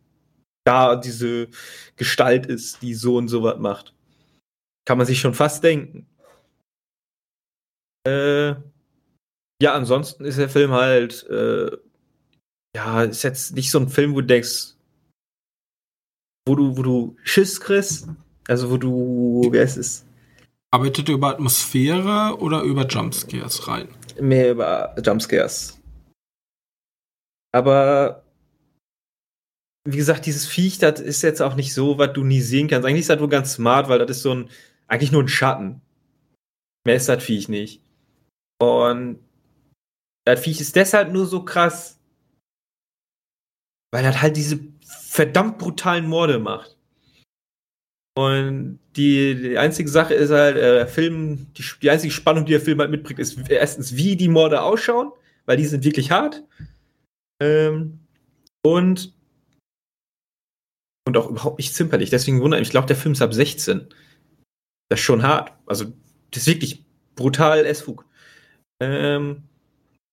[0.70, 1.48] da diese
[1.96, 3.92] Gestalt ist, die so und so was macht.
[4.86, 6.06] Kann man sich schon fast denken.
[8.06, 8.54] Äh,
[9.62, 11.76] ja, ansonsten ist der Film halt, äh,
[12.74, 14.74] ja, ist jetzt nicht so ein Film, wo du denkst,
[16.46, 18.08] wo du, wo du Schiss kriegst,
[18.48, 20.06] also wo du, wie heißt es,
[20.72, 23.88] Arbeitet ihr über Atmosphäre oder über Jumpscares rein?
[24.20, 25.80] Mehr über Jumpscares.
[27.52, 28.22] Aber
[29.84, 32.86] wie gesagt, dieses Viech, das ist jetzt auch nicht so, was du nie sehen kannst.
[32.86, 34.50] Eigentlich ist das nur ganz smart, weil das ist so ein,
[34.88, 35.80] eigentlich nur ein Schatten.
[36.84, 37.82] Mehr ist das Viech nicht.
[38.60, 39.20] Und
[40.26, 41.98] das Viech ist deshalb nur so krass,
[43.92, 46.76] weil das halt diese verdammt brutalen Morde macht.
[48.16, 52.52] Und die, die einzige Sache ist halt, äh, der Film, die, die einzige Spannung, die
[52.52, 55.12] der Film halt mitbringt, ist erstens, wie die Morde ausschauen,
[55.46, 56.44] weil die sind wirklich hart.
[57.40, 58.00] Ähm,
[58.62, 59.14] und
[61.06, 62.10] und auch überhaupt nicht zimperlich.
[62.10, 63.88] Deswegen wundert mich, ich glaube, der Film ist ab 16.
[64.88, 65.52] Das ist schon hart.
[65.66, 65.86] Also,
[66.30, 66.84] das ist wirklich
[67.14, 68.04] brutal S-Fug.
[68.82, 69.44] Ähm,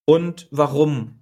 [0.10, 1.19] und warum?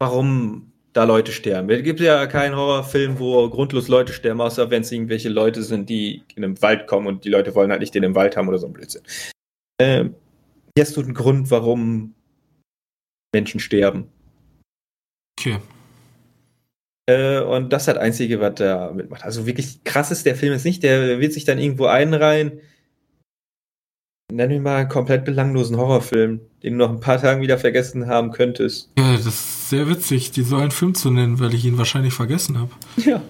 [0.00, 1.70] Warum da Leute sterben?
[1.70, 5.88] Es gibt ja keinen Horrorfilm, wo grundlos Leute sterben, außer wenn es irgendwelche Leute sind,
[5.88, 8.48] die in den Wald kommen und die Leute wollen halt nicht den im Wald haben
[8.48, 9.02] oder so ein Blödsinn.
[9.80, 10.14] Ähm,
[10.78, 12.14] hast du einen Grund, warum
[13.34, 14.08] Menschen sterben.
[15.38, 15.58] Okay.
[17.06, 19.24] Äh, und das ist das Einzige, was da mitmacht.
[19.24, 20.82] Also wirklich krass ist der Film jetzt nicht.
[20.82, 22.60] Der wird sich dann irgendwo einreihen.
[24.32, 28.06] Nenn mir mal einen komplett belanglosen Horrorfilm, den du noch ein paar Tagen wieder vergessen
[28.06, 28.90] haben könntest.
[28.96, 32.14] Ja, das ist sehr witzig, die so einen Film zu nennen, weil ich ihn wahrscheinlich
[32.14, 32.70] vergessen habe.
[32.96, 33.22] Ja.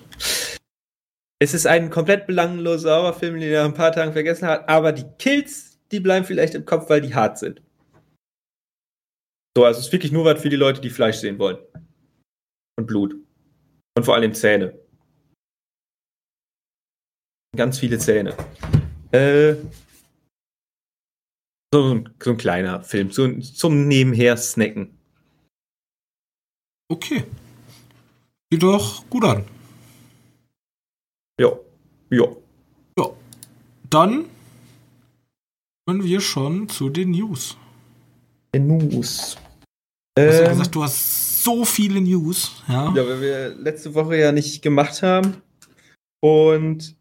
[1.40, 5.06] Es ist ein komplett belangloser Horrorfilm, den er ein paar Tagen vergessen hat, aber die
[5.18, 7.60] Kills, die bleiben vielleicht im Kopf, weil die hart sind.
[9.56, 11.58] So, also es ist wirklich nur was für die Leute, die Fleisch sehen wollen.
[12.78, 13.16] Und Blut.
[13.96, 14.78] Und vor allem Zähne.
[17.56, 18.36] Ganz viele Zähne.
[19.12, 19.56] Äh,
[21.72, 24.98] so, ein, so ein kleiner Film, so, zum Nebenher snacken.
[26.90, 27.24] Okay.
[28.50, 29.44] Sieht doch gut an.
[31.38, 31.58] Ja.
[32.10, 32.26] Ja.
[32.98, 33.10] Ja.
[33.88, 34.26] Dann
[35.86, 37.56] kommen wir schon zu den News.
[38.54, 39.36] Den News.
[40.14, 42.52] Du hast ja Ähm, gesagt, du hast so viele News.
[42.68, 42.92] Ja.
[42.94, 45.36] Ja, weil wir letzte Woche ja nicht gemacht haben.
[46.20, 46.94] Und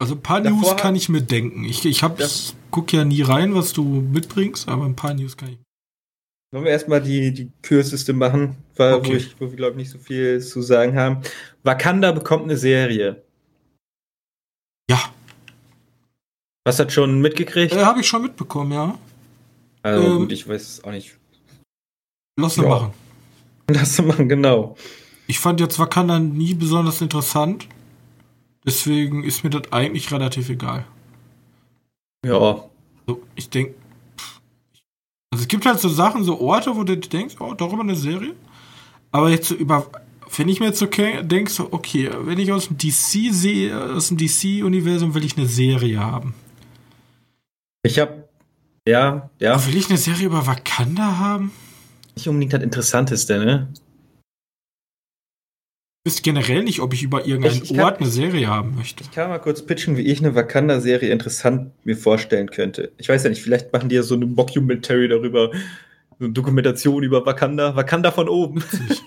[0.00, 1.64] Also ein paar News kann ich mir denken.
[1.64, 5.36] Ich, ich, hab, ich guck ja nie rein, was du mitbringst, aber ein paar News
[5.36, 5.58] kann ich.
[6.52, 9.10] wollen wir erstmal die, die kürzeste machen, weil Okay.
[9.12, 11.22] wo, ich, wo wir, glaube ich, nicht so viel zu sagen haben.
[11.64, 13.22] Wakanda bekommt eine Serie.
[14.90, 15.00] Ja,
[16.64, 17.72] Was hat schon mitgekriegt?
[17.72, 18.98] äh, habe ich schon mitbekommen, ja.
[19.82, 21.16] Also ähm, gut, ich weiß es auch nicht.
[22.36, 22.62] Lass Ja.
[22.68, 22.92] machen.
[23.84, 24.76] Zu machen, genau.
[25.26, 27.66] Ich fand jetzt Wakanda nie besonders interessant.
[28.66, 30.84] Deswegen ist mir das eigentlich relativ egal.
[32.26, 32.64] Ja.
[33.06, 33.74] So, ich denke.
[35.30, 38.34] Also es gibt halt so Sachen, so Orte, wo du denkst, oh, darüber eine Serie.
[39.10, 39.86] Aber jetzt so über.
[40.36, 43.92] Wenn ich mir jetzt so ke- denk, so, okay, wenn ich aus dem DC sehe,
[43.94, 46.34] aus dem DC-Universum will ich eine Serie haben.
[47.84, 48.28] Ich habe,
[48.88, 51.52] ja, ja, will ich eine Serie über Wakanda haben?
[52.16, 53.72] Nicht unbedingt das Interessanteste, ne?
[56.06, 58.74] Ich wüsste generell nicht, ob ich über irgendeinen Ich- ich kann- Ort eine Serie haben
[58.76, 59.02] möchte.
[59.02, 62.92] Ich kann mal kurz pitchen, wie ich eine Wakanda-Serie interessant mir vorstellen könnte.
[62.98, 65.50] Ich weiß ja nicht, vielleicht machen die ja so eine Mockumentary darüber,
[66.18, 68.62] so eine Dokumentation über Wakanda, Wakanda von oben.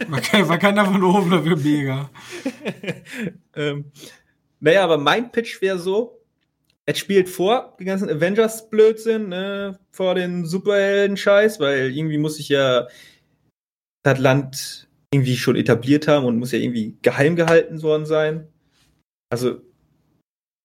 [0.08, 2.10] Wak- Wakanda von oben, das wäre mega.
[3.56, 3.86] ähm,
[4.60, 6.17] naja, aber mein Pitch wäre so,
[6.89, 12.88] es spielt vor den ganzen Avengers-Blödsinn, ne, vor den Superhelden-Scheiß, weil irgendwie muss ich ja
[14.04, 18.47] das Land irgendwie schon etabliert haben und muss ja irgendwie geheim gehalten worden sein.
[19.30, 19.62] Also,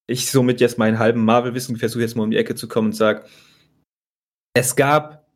[0.09, 2.97] ich somit jetzt meinen halben Marvel-Wissen versuche jetzt mal um die Ecke zu kommen und
[2.97, 3.27] sage,
[4.55, 5.27] es gab,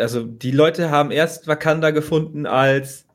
[0.00, 3.06] also die Leute haben erst Wakanda gefunden als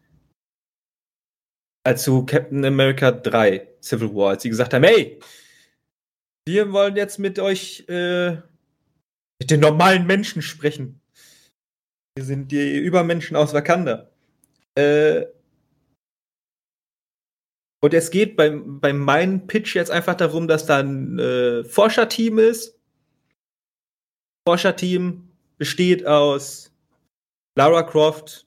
[1.84, 5.20] als zu Captain America 3 Civil War, als sie gesagt haben, hey,
[6.52, 8.32] wir wollen jetzt mit euch äh,
[9.40, 11.00] mit den normalen Menschen sprechen.
[12.18, 14.12] Wir sind die Übermenschen aus Wakanda.
[14.76, 15.28] Äh,
[17.84, 22.38] und es geht beim, bei meinem Pitch jetzt einfach darum, dass da ein äh, Forscherteam
[22.38, 22.78] ist.
[24.48, 26.74] Forscherteam besteht aus
[27.56, 28.46] Lara Croft.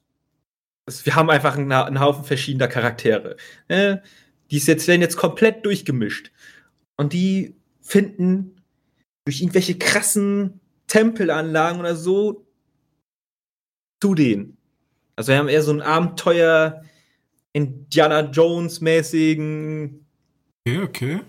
[0.87, 3.35] Es- Wir haben einfach einen, einen Haufen verschiedener Charaktere.
[3.67, 3.97] Äh,
[4.51, 6.31] die ist jetzt, werden jetzt komplett durchgemischt.
[6.97, 8.55] Und die finden
[9.25, 12.45] durch irgendwelche krassen Tempelanlagen oder so
[14.01, 14.57] zu denen.
[15.15, 16.83] Also wir haben eher so ein Abenteuer
[17.53, 20.05] Indiana Jones mäßigen,
[20.67, 21.19] Okay, okay.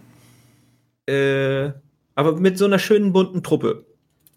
[1.12, 1.72] äh,
[2.14, 3.84] aber mit so einer schönen bunten Truppe,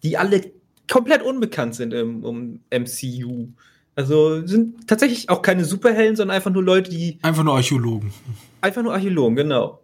[0.02, 0.52] die alle
[0.90, 3.48] komplett unbekannt sind im, im MCU.
[3.96, 8.12] Also sind tatsächlich auch keine Superhelden, sondern einfach nur Leute, die Einfach nur Archäologen.
[8.60, 9.80] einfach nur Archäologen, genau.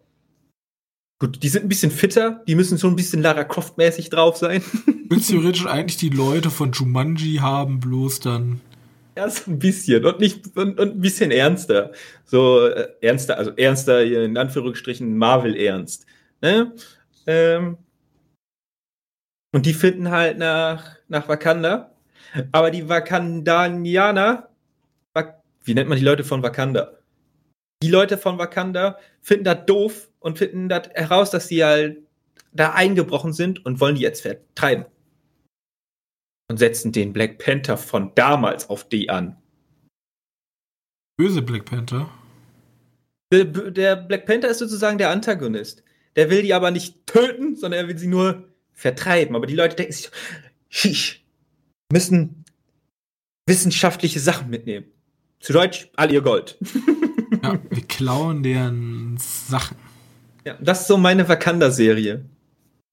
[1.18, 4.62] Gut, die sind ein bisschen fitter, die müssen schon ein bisschen Lara Croft-mäßig drauf sein.
[5.08, 8.60] Willst theoretisch eigentlich die Leute von Jumanji haben, bloß dann.
[9.16, 11.92] Ja, so ein bisschen und nicht und, und ein bisschen ernster.
[12.26, 16.04] So äh, ernster, also ernster in Anführungsstrichen Marvel-Ernst.
[16.42, 16.74] Ne?
[17.26, 17.78] Ähm,
[19.54, 21.94] und die finden halt nach, nach Wakanda.
[22.52, 24.50] Aber die Wakandanianer,
[25.64, 26.92] wie nennt man die Leute von Wakanda?
[27.82, 32.02] Die Leute von Wakanda finden das doof und finden das heraus, dass die halt
[32.52, 34.84] da eingebrochen sind und wollen die jetzt vertreiben.
[36.50, 39.36] Und setzen den Black Panther von damals auf die an.
[41.16, 42.10] Böse Black Panther?
[43.32, 45.84] Der, der Black Panther ist sozusagen der Antagonist.
[46.16, 49.36] Der will die aber nicht töten, sondern er will sie nur vertreiben.
[49.36, 50.10] Aber die Leute denken sich,
[50.68, 51.24] shish,
[51.92, 52.44] müssen
[53.48, 54.86] wissenschaftliche Sachen mitnehmen.
[55.38, 56.58] Zu Deutsch, all ihr Gold.
[57.44, 59.85] ja, wir klauen deren Sachen.
[60.46, 62.24] Ja, das ist so meine Wakanda-Serie.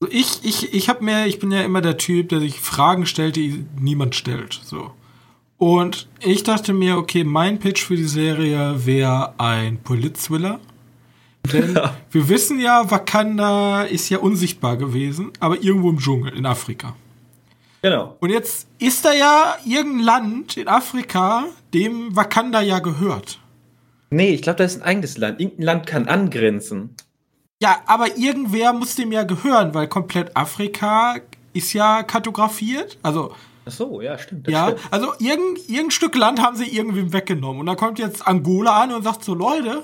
[0.10, 3.36] Ich, ich, ich habe mir, ich bin ja immer der Typ, der sich Fragen stellt,
[3.36, 4.60] die niemand stellt.
[4.66, 4.90] So.
[5.58, 10.60] Und ich dachte mir, okay, mein Pitch für die Serie wäre ein Polizwiller.
[11.54, 11.96] Denn ja.
[12.10, 16.96] wir wissen ja, Wakanda ist ja unsichtbar gewesen, aber irgendwo im Dschungel in Afrika.
[17.84, 18.18] Genau.
[18.20, 23.40] Und jetzt ist da ja irgendein Land in Afrika, dem Wakanda ja gehört.
[24.10, 25.40] Nee, ich glaube, das ist ein eigenes Land.
[25.40, 26.96] Irgendein Land kann angrenzen.
[27.64, 31.16] Ja, aber irgendwer muss dem ja gehören, weil komplett Afrika
[31.54, 32.98] ist ja kartografiert.
[33.04, 33.34] Also.
[33.66, 34.50] Ach so, ja, stimmt.
[34.50, 34.82] ja, stimmt.
[34.92, 37.62] also irgendein, irgendein Stück Land haben sie irgendwem weggenommen.
[37.62, 39.82] Und da kommt jetzt Angola an und sagt so, Leute,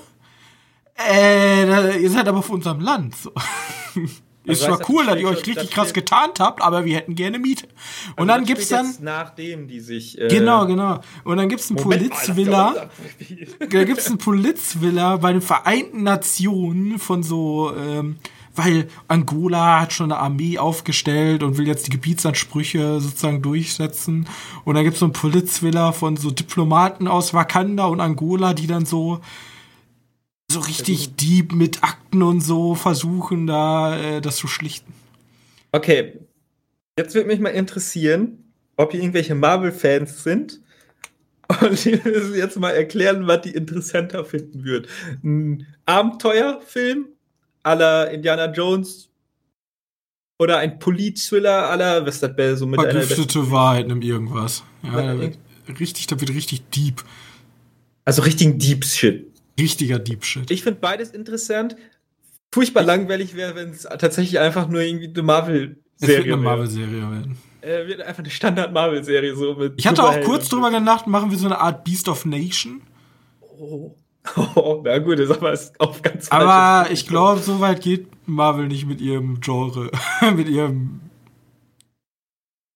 [0.98, 3.16] äh, ihr seid aber auf unserem Land.
[3.16, 3.32] So.
[4.50, 7.38] Ist also zwar cool, dass ihr euch richtig krass getarnt habt, aber wir hätten gerne
[7.38, 7.66] Miete.
[8.16, 8.94] Und also dann gibt's dann.
[9.00, 10.20] Nachdem die sich.
[10.20, 11.00] Äh genau, genau.
[11.24, 12.90] Und dann gibt's einen Polizvilla.
[13.70, 18.18] da gibt's einen Polizvilla bei den Vereinten Nationen von so, ähm,
[18.54, 24.28] weil Angola hat schon eine Armee aufgestellt und will jetzt die Gebietsansprüche sozusagen durchsetzen.
[24.64, 28.86] Und dann gibt's so einen Polizvilla von so Diplomaten aus Wakanda und Angola, die dann
[28.86, 29.20] so
[30.50, 34.92] so richtig deep mit Akten und so versuchen, da äh, das zu schlichten.
[35.72, 36.18] Okay,
[36.98, 40.60] jetzt würde mich mal interessieren, ob hier irgendwelche Marvel-Fans sind
[41.60, 44.86] und die müssen jetzt mal erklären, was die interessanter finden würden.
[45.22, 47.06] Ein Abenteuerfilm
[47.62, 49.08] aller Indiana Jones
[50.38, 54.64] oder ein Polit-Thriller aller, was das wäre so mit Vergiftete Wahrheit nimm irgendwas.
[54.82, 55.38] Ja, da wird
[55.78, 57.04] richtig, da wird richtig deep.
[58.04, 59.29] Also richtigen Deep Shit.
[59.60, 60.50] Richtiger Deep Shit.
[60.50, 61.76] Ich finde beides interessant.
[62.52, 66.34] Furchtbar langweilig wäre, wenn es tatsächlich einfach nur irgendwie eine Marvel-Serie wäre.
[66.34, 67.38] eine Marvel-Serie werden.
[67.60, 69.74] Äh, wird einfach eine Standard-Marvel-Serie so mit.
[69.76, 72.82] Ich hatte auch kurz drüber gedacht, machen wir so eine Art Beast of Nation.
[73.40, 73.94] Oh.
[74.54, 78.86] Oh, na gut, ist aber auf ganz Aber ich glaube, so weit geht Marvel nicht
[78.86, 79.90] mit ihrem Genre,
[80.36, 81.00] mit ihrem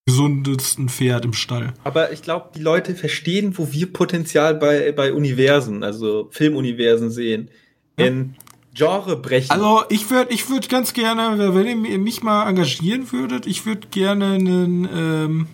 [0.07, 1.73] gesundesten Pferd im Stall.
[1.83, 7.51] Aber ich glaube, die Leute verstehen, wo wir Potenzial bei, bei Universen, also Filmuniversen sehen.
[7.99, 8.07] Ja.
[8.07, 8.37] In
[8.75, 9.51] Genre brechen.
[9.51, 13.87] Also ich würde ich würd ganz gerne, wenn ihr mich mal engagieren würdet, ich würde
[13.89, 15.47] gerne einen ähm,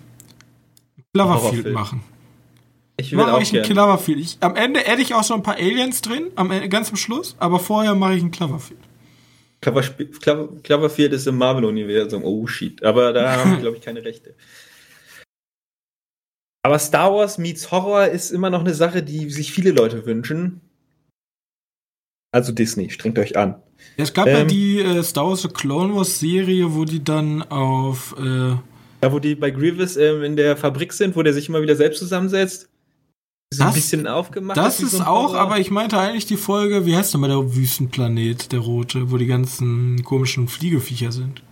[1.13, 2.03] Cloverfield machen.
[2.97, 4.39] Ich will mache auch ich einen Cloverfield.
[4.41, 7.59] Am Ende hätte ich auch so ein paar Aliens drin, am ganz am Schluss, aber
[7.59, 8.81] vorher mache ich einen Cloverfield.
[9.61, 12.25] Cloverfield ist im Marvel-Universum.
[12.25, 12.83] Oh shit.
[12.83, 14.35] Aber da haben wir, glaube ich, keine Rechte.
[16.63, 20.61] Aber Star Wars meets Horror ist immer noch eine Sache, die sich viele Leute wünschen.
[22.33, 23.61] Also Disney, strengt euch an.
[23.97, 27.03] Ja, es gab ähm, ja die äh, Star Wars The Clone Wars Serie, wo die
[27.03, 28.15] dann auf.
[28.19, 28.55] Äh
[29.03, 31.77] ja, wo die bei Grievous ähm, in der Fabrik sind, wo der sich immer wieder
[31.77, 32.70] selbst zusammensetzt.
[33.53, 34.57] So ein bisschen aufgemacht.
[34.57, 38.53] Das ist so auch, aber ich meinte eigentlich die Folge, wie heißt nochmal der Wüstenplanet,
[38.53, 41.43] der rote, wo die ganzen komischen Fliegeviecher sind.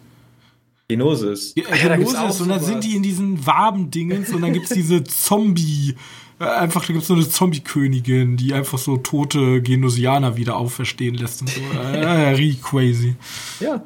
[0.87, 1.55] Genosis.
[1.57, 5.97] Ja, ja, Genosis, und dann sind die in diesen Wabendingens und dann gibt's diese Zombie,
[6.39, 11.41] äh, einfach, da gibt's so eine Zombie-Königin, die einfach so tote Genosianer wieder auferstehen lässt
[11.41, 11.61] und so.
[11.83, 13.17] äh, richtig crazy.
[13.59, 13.83] Ja.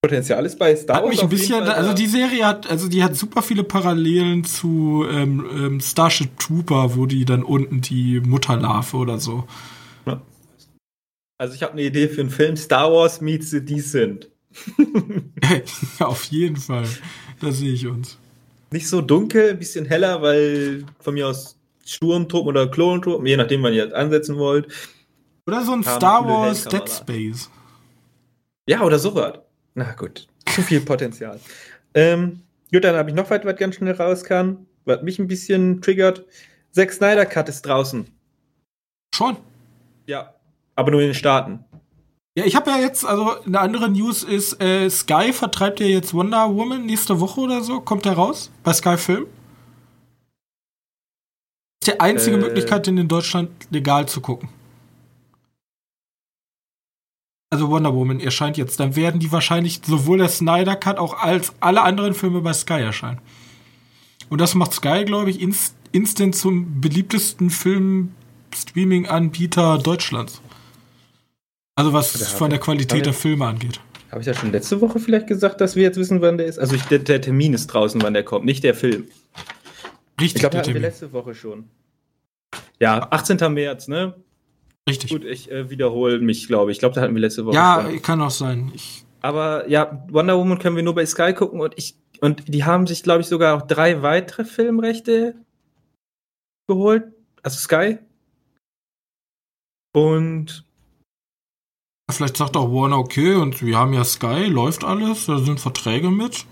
[0.00, 1.04] Potenzial ist bei Star Wars.
[1.04, 5.04] Hat mich ein bisschen, also die Serie hat, also die hat super viele Parallelen zu
[5.10, 9.44] ähm, ähm, Starship Trooper, wo die dann unten die Mutterlarve oder so.
[11.40, 14.28] Also ich habe eine Idee für einen Film Star Wars meets the Decent.
[16.00, 16.86] auf jeden Fall.
[17.40, 18.18] Da sehe ich uns.
[18.72, 23.62] Nicht so dunkel, ein bisschen heller, weil von mir aus Sturmtruppen oder Klontruppen, je nachdem,
[23.62, 24.66] wann ihr das ansetzen wollt.
[25.46, 27.48] Oder so ein Star Wars Dead Space.
[28.68, 29.38] Ja, oder sowas.
[29.78, 31.38] Na gut, zu viel Potenzial.
[31.94, 32.40] ähm,
[32.72, 35.80] gut, dann habe ich noch was, was ganz schnell raus kann, was mich ein bisschen
[35.80, 36.24] triggert.
[36.72, 38.08] Zack Snyder Cut ist draußen.
[39.14, 39.36] Schon?
[40.06, 40.34] Ja,
[40.74, 41.64] aber nur in den Staaten.
[42.36, 46.12] Ja, ich habe ja jetzt, also eine andere News ist, äh, Sky vertreibt ja jetzt
[46.12, 47.80] Wonder Woman nächste Woche oder so.
[47.80, 48.50] Kommt der raus?
[48.64, 49.26] Bei Sky Film?
[51.80, 54.48] ist die einzige äh, Möglichkeit, den in Deutschland legal zu gucken.
[57.50, 58.78] Also Wonder Woman erscheint jetzt.
[58.78, 62.80] Dann werden die wahrscheinlich sowohl der Snyder Cut auch als alle anderen Filme bei Sky
[62.80, 63.20] erscheinen.
[64.28, 70.42] Und das macht Sky, glaube ich, inst instant zum beliebtesten Film-Streaming-Anbieter Deutschlands.
[71.76, 73.80] Also was von der Qualität der Filme angeht.
[74.10, 76.58] Habe ich ja schon letzte Woche vielleicht gesagt, dass wir jetzt wissen, wann der ist?
[76.58, 79.06] Also ich, der, der, Termin ist draußen, wann der kommt, nicht der Film.
[80.20, 81.64] Richtig, ich glaube, hatten wir letzte Woche schon.
[82.80, 83.52] Ja, 18.
[83.52, 84.14] März, ne?
[84.88, 85.10] Richtig.
[85.10, 86.76] Gut, ich äh, wiederhole mich, glaube ich.
[86.76, 88.02] Ich glaube, da hatten wir letzte Woche Ja, schon.
[88.02, 88.72] kann auch sein.
[88.74, 92.64] Ich Aber ja, Wonder Woman können wir nur bei Sky gucken und ich und die
[92.64, 95.34] haben sich, glaube ich, sogar auch drei weitere Filmrechte
[96.66, 97.04] geholt.
[97.42, 97.98] Also Sky.
[99.94, 100.64] Und
[102.10, 106.10] Vielleicht sagt auch Warner, okay, und wir haben ja Sky, läuft alles, da sind Verträge
[106.10, 106.46] mit.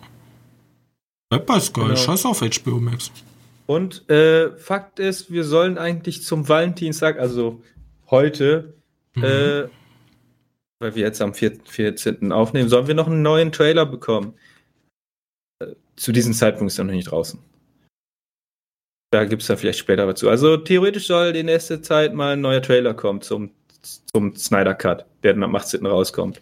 [1.30, 1.97] Bleib bei Sky, genau.
[1.97, 3.11] scheiß auf HBO Max.
[3.66, 7.62] Und äh, Fakt ist, wir sollen eigentlich zum Valentinstag, also
[8.11, 8.74] heute,
[9.14, 9.24] mhm.
[9.24, 9.68] äh,
[10.78, 12.32] weil wir jetzt am 14.
[12.32, 14.34] aufnehmen, sollen wir noch einen neuen Trailer bekommen.
[15.61, 17.40] Äh, zu diesem Zeitpunkt ist er noch nicht draußen.
[19.12, 20.28] Da gibt es da vielleicht später was zu.
[20.28, 23.50] Also theoretisch soll die nächste Zeit mal ein neuer Trailer kommen zum,
[24.12, 25.86] zum Snyder Cut, der dann am 18.
[25.86, 26.40] rauskommt.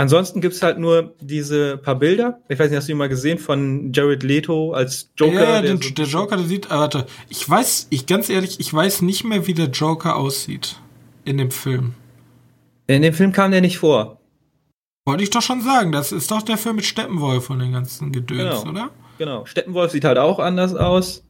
[0.00, 2.40] Ansonsten gibt es halt nur diese paar Bilder.
[2.48, 5.42] Ich weiß nicht, hast du die mal gesehen von Jared Leto als Joker?
[5.42, 8.72] Ja, der, der, der Joker, der sieht, äh, warte, ich weiß, ich ganz ehrlich, ich
[8.72, 10.76] weiß nicht mehr, wie der Joker aussieht
[11.28, 11.94] in dem Film.
[12.86, 14.18] In dem Film kam der nicht vor.
[15.06, 18.12] Wollte ich doch schon sagen, das ist doch der Film mit Steppenwolf von den ganzen
[18.12, 18.70] Gedöns, genau.
[18.70, 18.90] oder?
[19.18, 21.24] Genau, Steppenwolf sieht halt auch anders aus.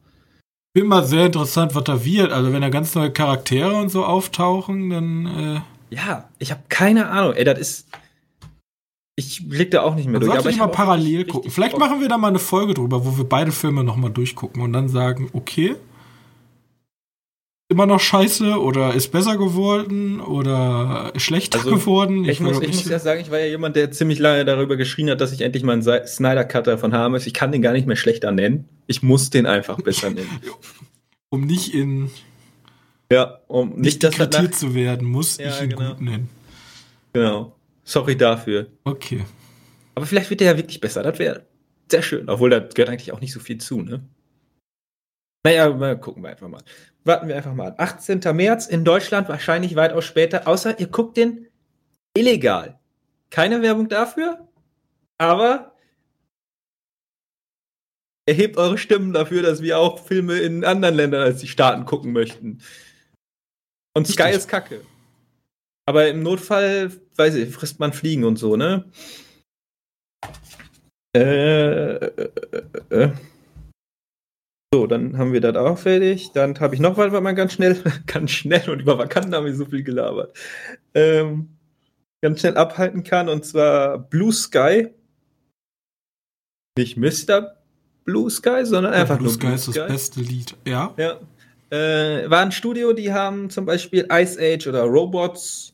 [0.73, 2.31] Bin mal sehr interessant, was da wird.
[2.31, 5.25] Also wenn da ganz neue Charaktere und so auftauchen, dann.
[5.25, 7.33] Äh ja, ich habe keine Ahnung.
[7.33, 7.87] Ey, das ist
[9.19, 10.31] ich blick da auch nicht mehr durch.
[10.31, 11.51] Sollte aber ich mal parallel gucken.
[11.51, 14.71] Vielleicht machen wir da mal eine Folge drüber, wo wir beide Filme nochmal durchgucken und
[14.71, 15.75] dann sagen, okay,
[17.69, 22.23] immer noch scheiße oder ist besser geworden oder schlechter also, geworden.
[22.23, 24.75] Ich, ich muss, ich muss ja sagen, ich war ja jemand, der ziemlich lange darüber
[24.75, 27.27] geschrien hat, dass ich endlich mal einen Snyder Cutter von haben muss.
[27.27, 28.67] Ich kann den gar nicht mehr schlechter nennen.
[28.87, 30.39] Ich muss den einfach besser nennen.
[31.29, 32.09] um nicht in
[33.11, 35.89] ja, um nicht, nicht zu werden, muss ja, ich ihn genau.
[35.89, 36.29] gut nennen.
[37.13, 37.55] Genau.
[37.83, 38.67] Sorry dafür.
[38.83, 39.25] Okay.
[39.95, 41.01] Aber vielleicht wird der ja wirklich besser.
[41.01, 41.45] Das wäre
[41.89, 42.29] sehr schön.
[42.29, 44.03] Obwohl, da gehört eigentlich auch nicht so viel zu, ne?
[45.43, 46.61] Naja, mal gucken wir einfach mal.
[47.03, 47.75] Warten wir einfach mal an.
[47.77, 48.21] 18.
[48.35, 50.47] März in Deutschland, wahrscheinlich weitaus später.
[50.47, 51.47] Außer ihr guckt den
[52.13, 52.79] illegal.
[53.29, 54.47] Keine Werbung dafür,
[55.17, 55.75] aber
[58.25, 62.11] erhebt eure Stimmen dafür, dass wir auch Filme in anderen Ländern als die Staaten gucken
[62.11, 62.61] möchten.
[63.95, 64.81] Und Sky ist kacke.
[65.85, 68.85] Aber im Notfall, weiß ich, frisst man Fliegen und so, ne?
[71.15, 72.29] Äh, äh,
[72.89, 73.11] äh, äh.
[74.73, 76.31] So, dann haben wir das auch fertig.
[76.33, 79.45] Dann habe ich noch was, was man ganz schnell, ganz schnell und über Vakanten haben
[79.45, 80.37] wir so viel gelabert.
[80.93, 81.49] Ähm,
[82.21, 84.89] ganz schnell abhalten kann und zwar Blue Sky.
[86.77, 87.55] Nicht Mr.
[88.05, 89.71] Blue Sky, sondern einfach Blue nur Blue Sky.
[89.71, 90.93] Blue Sky ist das beste Lied, ja.
[90.97, 91.19] Ja.
[91.71, 95.73] Äh, war ein Studio, die haben zum Beispiel Ice Age oder Robots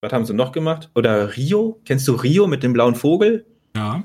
[0.00, 0.90] was haben sie noch gemacht?
[0.94, 1.80] Oder Rio?
[1.84, 3.44] Kennst du Rio mit dem blauen Vogel?
[3.76, 4.04] Ja.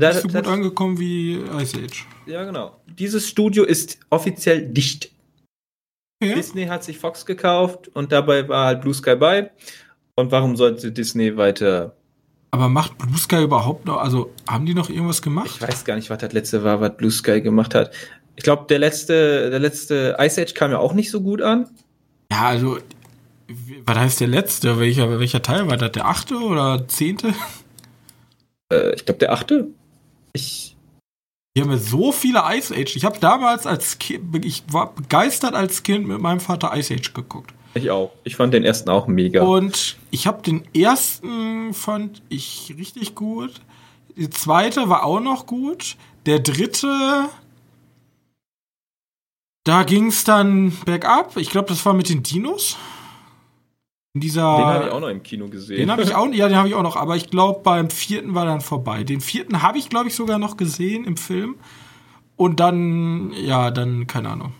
[0.00, 2.06] Ist nicht so gut das, angekommen wie Ice Age.
[2.26, 2.76] Ja, genau.
[2.98, 5.10] Dieses Studio ist offiziell dicht.
[6.22, 6.34] Ja.
[6.34, 9.50] Disney hat sich Fox gekauft und dabei war halt Blue Sky bei.
[10.16, 11.96] Und warum sollte Disney weiter.
[12.50, 15.50] Aber macht Blue Sky überhaupt noch, also haben die noch irgendwas gemacht?
[15.54, 17.92] Ich weiß gar nicht, was das letzte war, was Blue Sky gemacht hat.
[18.36, 21.68] Ich glaube, der letzte, der letzte Ice Age kam ja auch nicht so gut an.
[22.32, 22.78] Ja, also
[23.84, 24.78] was heißt der letzte?
[24.78, 25.92] Welcher, welcher Teil war das?
[25.92, 27.34] Der achte oder zehnte?
[28.72, 29.68] Äh, ich glaube der achte.
[30.32, 30.76] Ich.
[31.56, 32.94] Die haben ja so viele Ice Age.
[32.94, 37.12] Ich habe damals als Kind, ich war begeistert als Kind mit meinem Vater Ice Age
[37.12, 37.52] geguckt.
[37.74, 38.12] Ich auch.
[38.24, 39.42] Ich fand den ersten auch mega.
[39.42, 43.60] Und ich habe den ersten fand ich richtig gut.
[44.16, 45.96] Der zweite war auch noch gut.
[46.26, 47.28] Der dritte,
[49.64, 51.36] da ging es dann bergab.
[51.36, 52.76] Ich glaube, das war mit den Dinos.
[54.12, 55.76] In dieser, den habe ich auch noch im Kino gesehen.
[55.76, 58.34] Den habe ich auch, ja, den habe ich auch noch, aber ich glaube, beim vierten
[58.34, 59.04] war dann vorbei.
[59.04, 61.56] Den vierten habe ich, glaube ich, sogar noch gesehen im Film.
[62.36, 64.52] Und dann, ja, dann, keine Ahnung.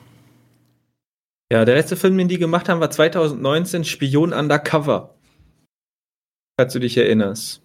[1.52, 5.14] Ja, der letzte Film, den die gemacht haben, war 2019 Spion Undercover.
[6.56, 7.60] Falls du dich erinnerst.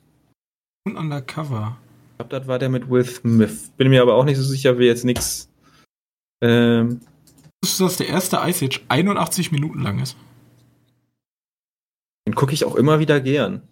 [0.88, 1.78] Spion Undercover.
[2.12, 3.72] Ich glaube, das war der mit Will Smith.
[3.78, 5.50] Bin mir aber auch nicht so sicher, wie jetzt nichts.
[6.42, 7.02] Ähm.
[7.62, 10.16] Wusstest du, dass der erste Ice Age 81 Minuten lang ist?
[12.28, 13.68] Den gucke ich auch immer wieder gern.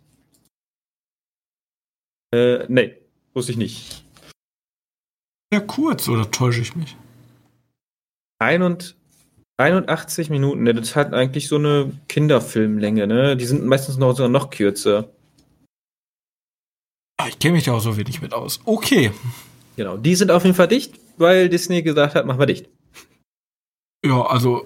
[2.34, 2.98] Äh, nee,
[3.34, 4.04] wusste ich nicht.
[5.54, 6.96] Ja, kurz, oder täusche ich mich?
[8.40, 8.96] Ein und
[9.58, 13.38] 81 Minuten, ne, das hat eigentlich so eine Kinderfilmlänge, ne?
[13.38, 15.10] Die sind meistens noch sogar noch kürzer.
[17.18, 18.60] Ah, Ich kenne mich da auch so wenig mit aus.
[18.66, 19.12] Okay.
[19.76, 22.68] Genau, die sind auf jeden Fall dicht, weil Disney gesagt hat, machen wir dicht.
[24.06, 24.66] Ja, also,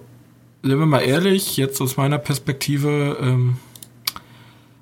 [0.63, 3.57] sind wir mal ehrlich, jetzt aus meiner Perspektive, ähm,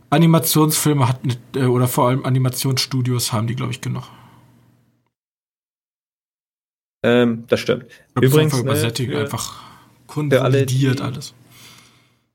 [0.09, 1.19] Animationsfilme hat
[1.55, 4.03] äh, oder vor allem Animationsstudios haben die, glaube ich, genug.
[7.03, 7.85] Ähm, das stimmt.
[8.13, 11.33] Glaub, Übrigens, einfach ne, für- einfach alle, konsolidiert die- alles.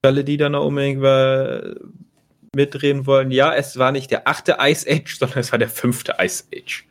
[0.02, 1.74] Für alle, die da noch unbedingt äh,
[2.54, 6.16] mitreden wollen, ja, es war nicht der achte Ice Age, sondern es war der fünfte
[6.18, 6.84] Ice Age.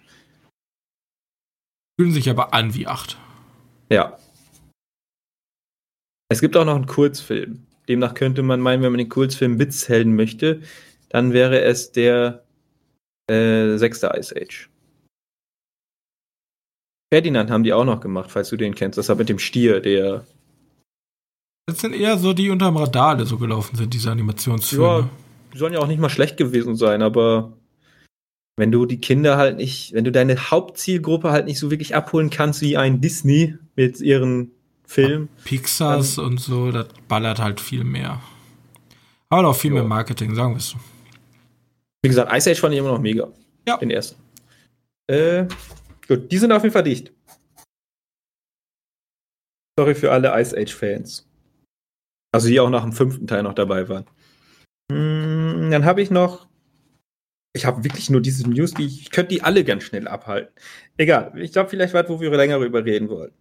[2.00, 3.18] Fühlen sich aber an wie acht.
[3.92, 4.18] Ja.
[6.32, 7.66] Es gibt auch noch einen Kurzfilm.
[7.90, 10.62] Demnach könnte man meinen, wenn man den Kurzfilm Blitzhelden möchte,
[11.10, 12.44] dann wäre es der
[13.30, 14.70] äh, sechste Ice Age.
[17.12, 18.98] Ferdinand haben die auch noch gemacht, falls du den kennst.
[18.98, 20.24] Das war mit dem Stier, der.
[21.68, 24.86] Das sind eher so die unterm Radar, die so gelaufen sind, diese Animationsfilme.
[24.86, 25.10] Ja,
[25.54, 27.54] die sollen ja auch nicht mal schlecht gewesen sein, aber
[28.58, 32.30] wenn du die Kinder halt nicht, wenn du deine Hauptzielgruppe halt nicht so wirklich abholen
[32.30, 34.52] kannst wie ein Disney mit ihren
[34.90, 38.24] Filmen, Pixars und so, das ballert halt viel mehr.
[39.30, 39.76] Aber auch viel Jo.
[39.76, 40.80] mehr Marketing, sagen wir es so.
[42.02, 43.32] Wie gesagt, Ice Age fand ich immer noch mega.
[43.68, 43.78] Ja.
[43.78, 44.20] Den ersten.
[45.06, 45.46] Äh,
[46.08, 47.14] gut, die sind auf jeden Fall dicht.
[49.78, 51.30] Sorry für alle Ice Age-Fans.
[52.32, 54.06] Also die auch nach dem fünften Teil noch dabei waren.
[54.92, 56.48] Mm, dann habe ich noch.
[57.54, 60.52] Ich habe wirklich nur diese News, die ich, ich könnte die alle ganz schnell abhalten.
[60.98, 63.34] Egal, ich glaube vielleicht was, wo wir länger drüber reden wollen.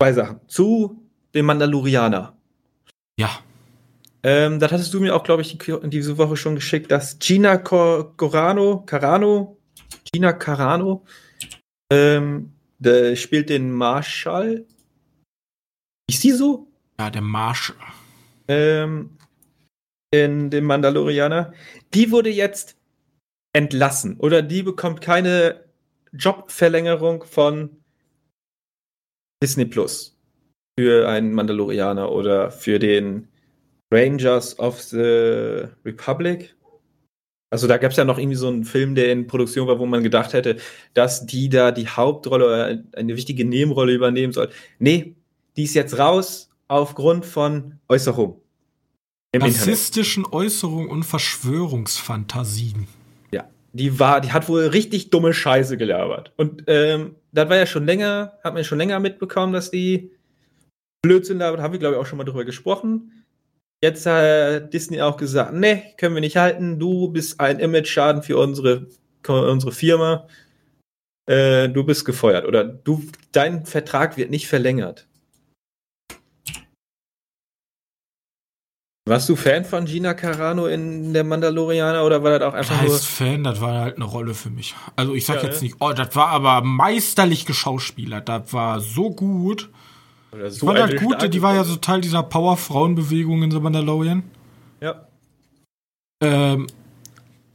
[0.00, 0.40] Zwei Sachen.
[0.48, 1.02] Zu
[1.34, 2.36] dem Mandalorianer.
[3.18, 3.30] Ja.
[4.22, 7.56] Ähm, das hattest du mir auch, glaube ich, die- diese Woche schon geschickt, dass Gina
[7.58, 9.56] Cor Corano, Carano,
[10.12, 11.04] Gina Carano,
[11.90, 14.66] ähm, der spielt den Marshall.
[16.10, 16.66] Ist die so?
[16.98, 17.72] Ja, der Marsch.
[18.48, 19.10] Ähm,
[20.12, 21.52] in dem Mandalorianer.
[21.94, 22.76] Die wurde jetzt
[23.54, 25.64] entlassen oder die bekommt keine
[26.12, 27.70] Jobverlängerung von
[29.42, 30.16] Disney Plus
[30.78, 33.28] für einen Mandalorianer oder für den
[33.92, 36.54] Rangers of the Republic.
[37.50, 39.86] Also da gab es ja noch irgendwie so einen Film, der in Produktion war, wo
[39.86, 40.56] man gedacht hätte,
[40.94, 44.50] dass die da die Hauptrolle oder eine wichtige Nebenrolle übernehmen soll.
[44.78, 45.14] Nee,
[45.56, 48.40] die ist jetzt raus aufgrund von Äußerung.
[49.32, 49.60] Im Internet.
[49.60, 52.88] Rassistischen Äußerungen und Verschwörungsfantasien.
[53.76, 56.32] Die war, die hat wohl richtig dumme Scheiße gelabert.
[56.36, 60.12] Und ähm, das war ja schon länger, hat man schon länger mitbekommen, dass die
[61.02, 63.24] Blödsinn labert, haben wir glaube ich auch schon mal drüber gesprochen.
[63.82, 68.38] Jetzt hat Disney auch gesagt, nee, können wir nicht halten, du bist ein Image-Schaden für
[68.38, 68.86] unsere,
[69.28, 70.26] unsere Firma.
[71.26, 73.02] Äh, du bist gefeuert oder du,
[73.32, 75.05] dein Vertrag wird nicht verlängert.
[79.08, 82.82] Warst du Fan von Gina Carano in der Mandalorianer oder war das auch Das einfach
[82.82, 82.92] nur.
[82.92, 84.74] heißt Fan, das war halt eine Rolle für mich.
[84.96, 85.68] Also ich sag Ja, jetzt ne?
[85.68, 88.28] nicht, oh, das war aber meisterlich geschauspielert.
[88.28, 89.70] Das war so gut.
[90.32, 93.52] Oder Ich so fand eine halt gut, die war ja so Teil dieser Power-Frauen-Bewegung in
[93.52, 94.24] The Mandalorian.
[94.80, 95.06] Ja.
[96.20, 96.66] Ähm,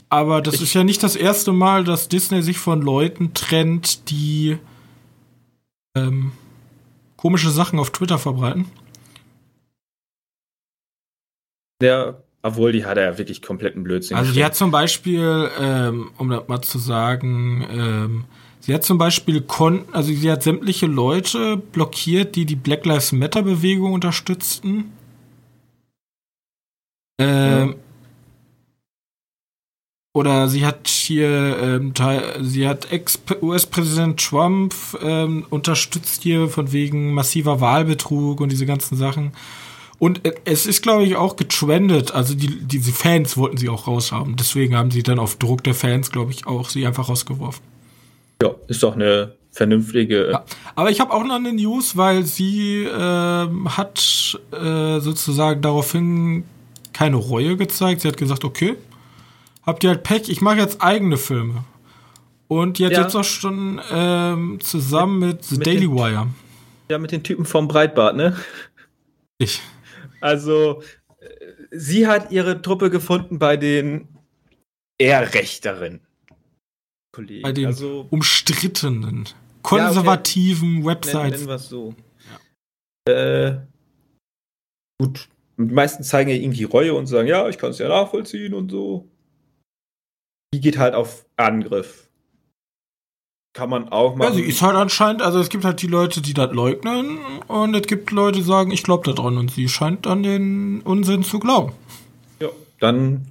[0.08, 4.10] aber das Ich- ist ja nicht das erste Mal, dass Disney sich von Leuten trennt,
[4.10, 4.58] die
[5.98, 6.32] ähm,
[7.18, 8.68] komische Sachen auf Twitter verbreiten.
[11.82, 14.18] Der, obwohl die hat er ja wirklich kompletten Blödsinn.
[14.18, 18.26] Also die hat zum Beispiel, ähm, um das mal zu sagen, ähm,
[18.60, 23.12] sie hat zum Beispiel Konten, also sie hat sämtliche Leute blockiert, die die Black Lives
[23.12, 24.92] Matter Bewegung unterstützten.
[27.20, 27.76] Ähm,
[30.14, 37.14] Oder sie hat hier, ähm, Teil, sie hat Ex-US-Präsident Trump ähm, unterstützt hier von wegen
[37.14, 39.32] massiver Wahlbetrug und diese ganzen Sachen.
[40.02, 42.12] Und äh, es ist, glaube ich, auch getrendet.
[42.12, 44.36] Also die, diese Fans wollten sie auch raushaben.
[44.36, 47.62] Deswegen haben sie dann auf Druck der Fans, glaube ich, auch sie einfach rausgeworfen.
[48.42, 50.32] ja, ist doch eine vernünftige.
[50.32, 50.44] Ja.
[50.74, 56.46] Aber ich habe auch noch eine News, weil sie ähm, hat äh, sozusagen daraufhin
[56.94, 58.02] keine Reue gezeigt.
[58.02, 58.78] Sie hat gesagt, okay,
[59.68, 61.64] habt ihr halt Pech, ich mache jetzt eigene Filme.
[62.48, 63.02] Und die hat Ja.
[63.04, 66.28] jetzt auch schon ähm, zusammen mit, The mit Daily den- Wire.
[66.90, 68.36] Ja, mit den Typen vom Breitbart, ne?
[69.38, 69.62] Ich.
[70.22, 70.84] Also,
[71.20, 71.28] äh,
[71.72, 74.08] sie hat ihre Truppe gefunden bei den
[74.98, 76.02] eher rechteren
[77.12, 77.42] Kollegen.
[77.42, 79.28] Bei den also, umstrittenen,
[79.64, 81.42] konservativen nennen, Websites.
[81.42, 81.96] nennen es so.
[83.10, 83.58] Äh,
[85.00, 88.54] gut, die meisten zeigen ja irgendwie Reue und sagen, ja, ich kann es ja nachvollziehen
[88.54, 89.10] und so.
[90.54, 92.11] Die geht halt auf Angriff.
[93.54, 94.36] Kann man auch Ja, machen.
[94.36, 97.82] sie ist halt anscheinend, also es gibt halt die Leute, die das leugnen und es
[97.86, 101.74] gibt Leute, die sagen, ich glaube daran und sie scheint an den Unsinn zu glauben.
[102.40, 102.48] ja,
[102.80, 103.28] dann,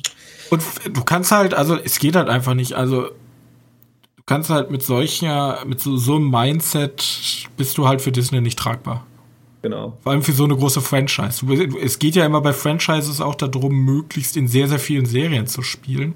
[0.50, 0.62] Und
[0.92, 5.64] du kannst halt, also es geht halt einfach nicht, also du kannst halt mit solcher,
[5.64, 9.06] mit so, so einem Mindset bist du halt für Disney nicht tragbar.
[9.62, 9.96] genau.
[10.02, 11.46] Vor allem für so eine große Franchise.
[11.80, 15.62] Es geht ja immer bei Franchises auch darum, möglichst in sehr, sehr vielen Serien zu
[15.62, 16.14] spielen.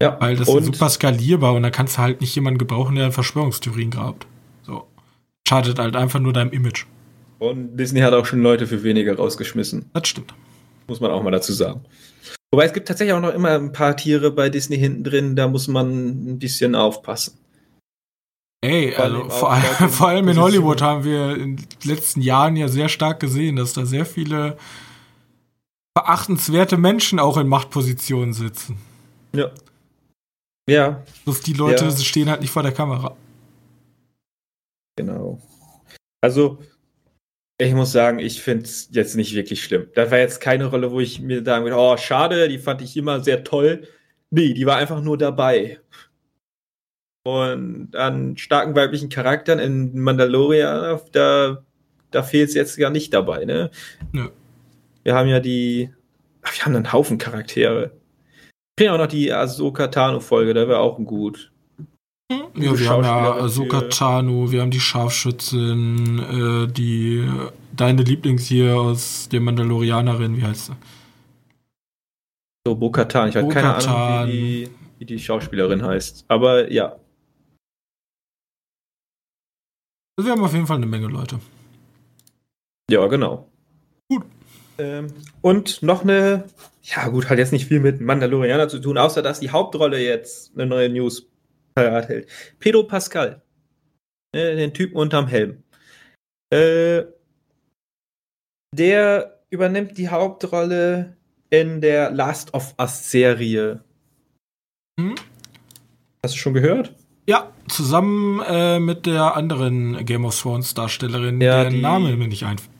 [0.00, 2.94] Ja, Weil das und ist super skalierbar und da kannst du halt nicht jemanden gebrauchen,
[2.94, 4.26] der Verschwörungstheorien grabt.
[4.62, 4.86] So.
[5.48, 6.86] Schadet halt einfach nur deinem Image.
[7.40, 9.90] Und Disney hat auch schon Leute für weniger rausgeschmissen.
[9.92, 10.34] Das stimmt.
[10.86, 11.80] Muss man auch mal dazu sagen.
[12.50, 15.48] Wobei es gibt tatsächlich auch noch immer ein paar Tiere bei Disney hinten drin, da
[15.48, 17.34] muss man ein bisschen aufpassen.
[18.60, 20.40] Ey, Vor allem also vor, den vor allem in.
[20.40, 24.56] Hollywood haben wir in den letzten Jahren ja sehr stark gesehen, dass da sehr viele
[25.94, 28.78] beachtenswerte Menschen auch in Machtpositionen sitzen.
[29.34, 29.50] Ja.
[30.68, 31.96] Ja, Bloß die Leute Ja.
[31.96, 33.16] stehen halt nicht vor der Kamera.
[34.96, 35.40] genau.
[36.20, 36.58] Also,
[37.60, 39.88] ich muss sagen, ich finde es jetzt nicht wirklich schlimm.
[39.94, 42.96] Das war jetzt keine Rolle, wo ich mir sagen würde, oh, schade, die fand ich
[42.96, 43.86] immer sehr toll.
[44.30, 45.80] Nee, die war einfach nur dabei.
[47.24, 51.64] Und an starken weiblichen Charakteren in Mandalorian, da,
[52.10, 53.70] da fehlt es jetzt gar nicht dabei, ne?
[54.12, 54.30] Nö.
[55.04, 55.90] Wir haben ja die,
[56.42, 57.92] ach, wir haben einen Haufen Charaktere.
[58.78, 61.50] Kriegen auch noch die Ahsoka Tano-Folge, da wäre auch gut.
[62.30, 67.28] Ja, Gute wir haben ja Ahsoka Tano, wir haben die Scharfschützin, äh, die
[67.72, 70.76] deine Lieblings hier aus der Mandalorianerin, wie heißt sie?
[72.66, 73.30] So, Bo-Katan.
[73.30, 73.74] Ich habe keine.
[73.74, 76.24] Ahnung, wie die, wie die Schauspielerin heißt.
[76.28, 76.96] Aber ja,
[80.20, 81.38] wir haben auf jeden Fall eine Menge Leute.
[82.90, 83.48] ja, genau.
[84.78, 85.08] Ähm,
[85.40, 86.44] und noch eine,
[86.82, 90.52] ja gut, hat jetzt nicht viel mit Mandalorianer zu tun, außer dass die Hauptrolle jetzt
[90.54, 91.26] eine neue News
[91.74, 92.28] parat hält.
[92.58, 93.42] Pedro Pascal.
[94.32, 95.62] Äh, den Typen unterm Helm.
[96.52, 97.04] Äh,
[98.74, 101.16] der übernimmt die Hauptrolle
[101.50, 103.82] in der Last of Us Serie.
[105.00, 105.14] Hm?
[106.22, 106.94] Hast du schon gehört?
[107.26, 112.28] Ja, zusammen äh, mit der anderen Game of Thrones Darstellerin, Ja, deren die- Name mir
[112.28, 112.70] nicht einfällt.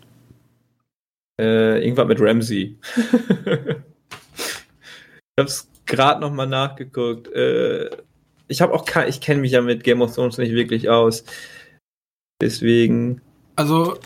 [1.40, 2.76] Äh, irgendwas mit Ramsey.
[2.96, 3.76] ich
[5.38, 7.28] hab's gerade noch mal nachgeguckt.
[7.32, 7.90] Äh,
[8.48, 11.24] ich habe auch kein, ich kenne mich ja mit Game of Thrones nicht wirklich aus.
[12.40, 13.20] Deswegen,
[13.56, 13.98] Also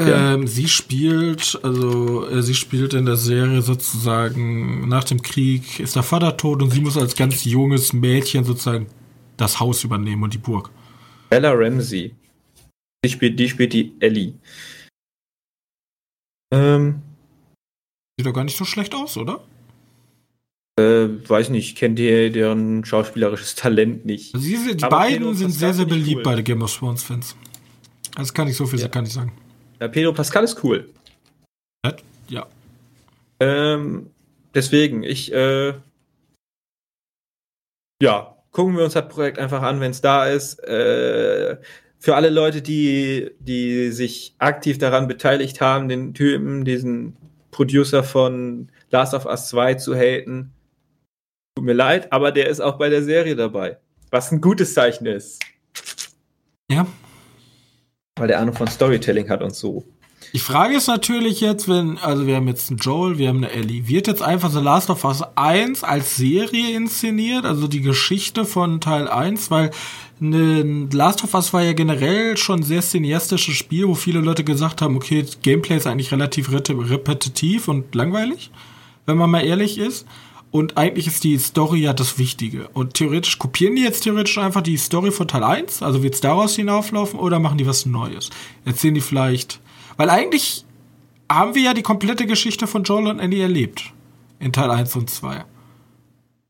[0.00, 0.34] Ja.
[0.34, 5.96] ähm, sie spielt, also äh, sie spielt in der Serie sozusagen nach dem Krieg ist
[5.96, 8.86] der Vater tot und sie muss als ganz junges Mädchen sozusagen
[9.36, 10.70] das Haus übernehmen und die Burg.
[11.30, 12.14] Bella Ramsey.
[13.04, 14.34] Die spielt, die spielt die Ellie.
[16.52, 17.02] Ähm,
[18.18, 19.44] Sieht doch gar nicht so schlecht aus, oder?
[20.78, 24.34] äh, weiß nicht, kennt ihr deren schauspielerisches Talent nicht.
[24.34, 26.22] Also diese, die Aber beiden Pedro sind Pascal sehr, sehr ich beliebt cool.
[26.22, 27.34] bei den Game of Thrones Fans.
[28.14, 28.88] Das kann ich so viel Ja.
[28.88, 29.32] kann ich sagen.
[29.80, 30.90] Ja, Pedro Pascal ist cool.
[32.28, 32.46] Ja.
[33.40, 34.10] Ähm,
[34.54, 35.74] deswegen, ich, äh,
[38.02, 40.58] ja, gucken wir uns das Projekt einfach an, wenn es da ist.
[40.64, 41.56] Äh,
[41.98, 47.16] für alle Leute, die, die sich aktiv daran beteiligt haben, den Typen, diesen
[47.50, 50.52] Producer von Last of Us 2 zu haten,
[51.56, 53.78] tut mir leid, aber der ist auch bei der Serie dabei.
[54.10, 55.42] Was ein gutes Zeichen ist.
[56.70, 56.86] Ja.
[58.16, 59.84] Weil der Ahnung von Storytelling hat und so.
[60.32, 63.52] Die Frage ist natürlich jetzt, wenn, also wir haben jetzt einen Joel, wir haben eine
[63.52, 63.88] Ellie.
[63.88, 68.80] Wird jetzt einfach The Last of Us 1 als Serie inszeniert, also die Geschichte von
[68.80, 69.70] Teil 1, weil
[70.20, 74.44] ne, Last of Us war ja generell schon ein sehr cineastisches Spiel, wo viele Leute
[74.44, 78.50] gesagt haben, okay, das Gameplay ist eigentlich relativ repetitiv und langweilig,
[79.06, 80.06] wenn man mal ehrlich ist.
[80.52, 82.68] Und eigentlich ist die Story ja das Wichtige.
[82.68, 86.20] Und theoretisch kopieren die jetzt theoretisch einfach die Story von Teil 1, also wird es
[86.20, 88.30] daraus hinauflaufen, oder machen die was Neues?
[88.64, 89.60] Erzählen die vielleicht.
[89.96, 90.64] Weil eigentlich
[91.30, 93.92] haben wir ja die komplette Geschichte von Joel und Ellie erlebt.
[94.38, 95.44] In Teil 1 und 2.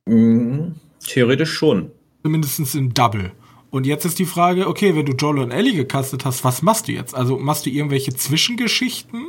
[0.07, 1.91] Mhm, theoretisch schon.
[2.23, 3.33] Zumindest im Double.
[3.77, 6.89] Und jetzt ist die Frage, okay, wenn du Joel und Ellie gecastet hast, was machst
[6.89, 7.15] du jetzt?
[7.15, 9.27] Also machst du irgendwelche Zwischengeschichten?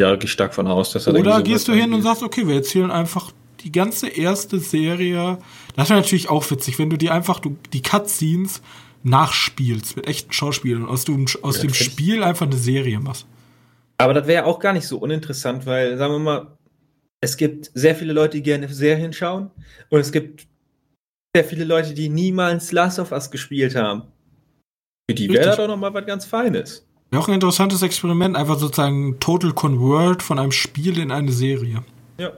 [0.00, 2.48] Ja, gehe ich stark von aus, dass er Oder gehst du hin und sagst, okay,
[2.48, 5.38] wir erzählen einfach die ganze erste Serie.
[5.76, 8.62] Das wäre natürlich auch witzig, wenn du die einfach, du, die Cutscenes
[9.04, 11.74] nachspielst mit echten Schauspielern und aus dem, aus Ja, dem.
[11.74, 13.26] Spiel einfach eine Serie machst.
[13.96, 16.56] Aber das wäre auch gar nicht so uninteressant, weil, sagen wir mal,
[17.20, 19.52] es gibt sehr viele Leute, die gerne Serien schauen
[19.88, 20.48] und es gibt
[21.34, 24.02] sehr viele Leute, die niemals Last of Us gespielt haben.
[25.08, 26.86] Für die wäre das doch noch mal was ganz Feines.
[27.10, 31.84] Wäre auch ein interessantes Experiment, einfach sozusagen Total Convert von einem Spiel in eine Serie.
[32.18, 32.32] Ja.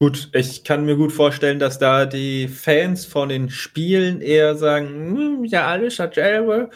[0.00, 5.16] Gut, ich kann mir gut vorstellen, dass da die Fans von den Spielen eher sagen,
[5.16, 6.70] hm, ja, alles dasselbe.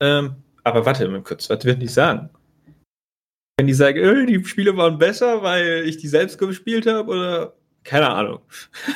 [0.00, 2.30] Ähm, aber warte mal kurz, was wird die sagen?
[3.56, 7.54] Wenn die sagen, äh, die Spiele waren besser, weil ich die selbst gespielt habe oder
[7.84, 8.40] keine Ahnung.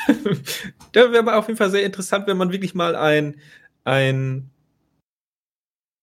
[0.91, 3.39] da wäre auf jeden Fall sehr interessant, wenn man wirklich mal ein,
[3.83, 4.49] ein,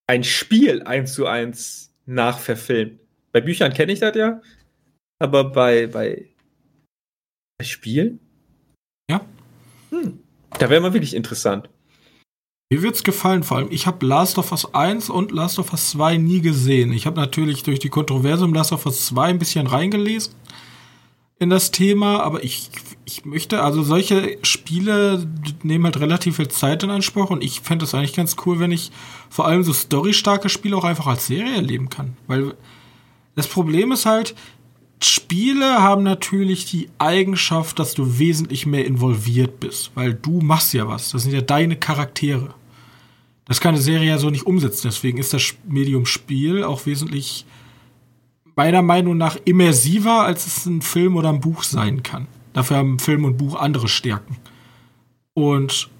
[0.07, 3.01] ein Spiel eins zu eins nachverfilmt.
[3.33, 4.41] Bei Büchern kenne ich das ja,
[5.19, 6.29] aber bei, bei,
[7.59, 8.21] bei Spielen?
[9.11, 9.25] Ja.
[9.91, 10.21] Hm,
[10.59, 11.69] da wäre mal wirklich interessant.
[12.73, 15.91] Mir wird's gefallen, vor allem ich habe Last of Us 1 und Last of Us
[15.91, 16.93] 2 nie gesehen.
[16.93, 20.35] Ich habe natürlich durch die Kontroverse um Last of Us 2 ein bisschen reingelesen
[21.45, 22.71] in das Thema, aber ich,
[23.05, 25.27] ich möchte, also solche Spiele
[25.63, 28.73] nehmen halt relativ viel Zeit in Anspruch und ich fände es eigentlich ganz cool, wenn
[28.73, 28.91] ich
[29.31, 32.17] vor allem so storystarke Spiele auch einfach als Serie erleben kann.
[32.27, 32.55] Weil
[33.37, 34.35] das Problem ist halt,
[35.03, 40.89] Spiele haben natürlich die Eigenschaft, dass du wesentlich mehr involviert bist, weil du machst ja
[40.89, 41.11] was.
[41.11, 42.55] Das sind ja deine Charaktere.
[43.45, 44.89] Das kann eine Serie ja so nicht umsetzen.
[44.89, 47.45] Deswegen ist das Medium Spiel auch wesentlich
[48.57, 52.27] meiner Meinung nach immersiver, als es ein Film oder ein Buch sein kann.
[52.53, 54.37] Dafür haben Film und Buch andere Stärken.
[55.35, 55.91] Und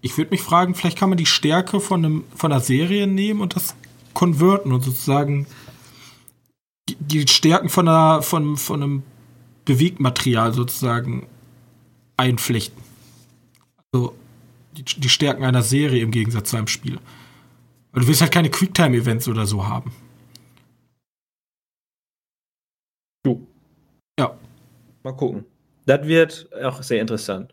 [0.00, 3.40] ich würde mich fragen, vielleicht kann man die Stärke von, einem, von einer Serie nehmen
[3.40, 3.74] und das
[4.14, 5.46] konverten und sozusagen
[6.98, 9.02] die Stärken von, einer, von, von einem
[9.64, 11.26] Bewegmaterial sozusagen
[12.16, 12.82] einflechten.
[13.92, 14.14] Also
[14.76, 16.98] die, die Stärken einer Serie im Gegensatz zu einem Spiel.
[17.92, 19.92] Weil du willst halt keine Quicktime-Events oder so haben.
[23.22, 23.46] Du.
[24.18, 24.38] Ja.
[25.02, 25.44] Mal gucken.
[25.86, 27.52] Das wird auch sehr interessant.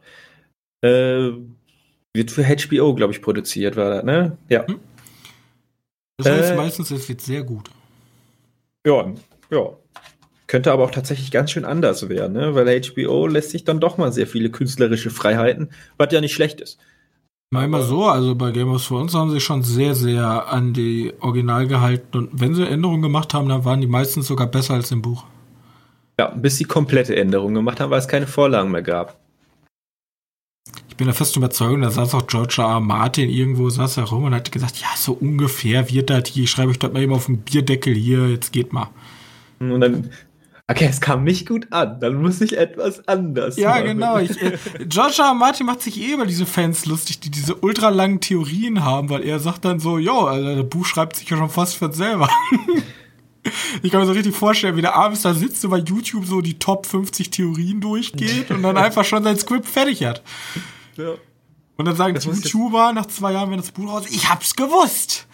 [0.82, 1.32] Äh,
[2.14, 4.38] wird für HBO, glaube ich, produziert, war das, ne?
[4.50, 4.66] Ja.
[4.68, 4.80] Hm.
[6.18, 7.70] Das heißt äh, meistens, es wird sehr gut.
[8.86, 9.14] Ja,
[9.52, 9.78] ja.
[10.48, 12.56] Könnte aber auch tatsächlich ganz schön anders werden, ne?
[12.56, 16.62] weil HBO lässt sich dann doch mal sehr viele künstlerische Freiheiten, was ja nicht schlecht
[16.62, 16.80] ist.
[17.52, 21.14] Mal mal so, also bei Game of Thrones haben sie schon sehr, sehr an die
[21.20, 24.92] Original gehalten und wenn sie Änderungen gemacht haben, dann waren die meistens sogar besser als
[24.92, 25.26] im Buch.
[26.20, 29.20] Ja, bis sie komplette Änderungen gemacht haben, weil es keine Vorlagen mehr gab.
[30.90, 32.66] Ich bin der festen Überzeugung, da saß auch George R.
[32.70, 32.80] R.
[32.80, 36.72] Martin irgendwo, saß herum und hat gesagt, ja, so ungefähr wird das hier, ich schreibe
[36.72, 38.90] euch das mal eben auf den Bierdeckel hier, jetzt geht mal.
[39.60, 40.10] Und dann,
[40.68, 43.84] okay, es kam nicht gut an, dann muss ich etwas anders Ja, machen.
[43.86, 44.18] genau.
[44.18, 44.58] Ich, äh,
[44.88, 45.26] George R.
[45.26, 45.34] R.
[45.36, 49.38] Martin macht sich eh über diese Fans lustig, die diese ultralangen Theorien haben, weil er
[49.40, 52.28] sagt dann so, jo, also das Buch schreibt sich ja schon fast für selber.
[53.84, 56.42] Ich kann mir so richtig vorstellen, wie der abends da sitzt und bei YouTube so
[56.42, 60.22] die Top 50 Theorien durchgeht und dann einfach schon sein Skript fertig hat.
[60.96, 61.16] Ja.
[61.78, 64.30] Und dann sagen das die YouTuber nach zwei Jahren, wenn das Buch raus ist, ich
[64.30, 65.28] hab's gewusst.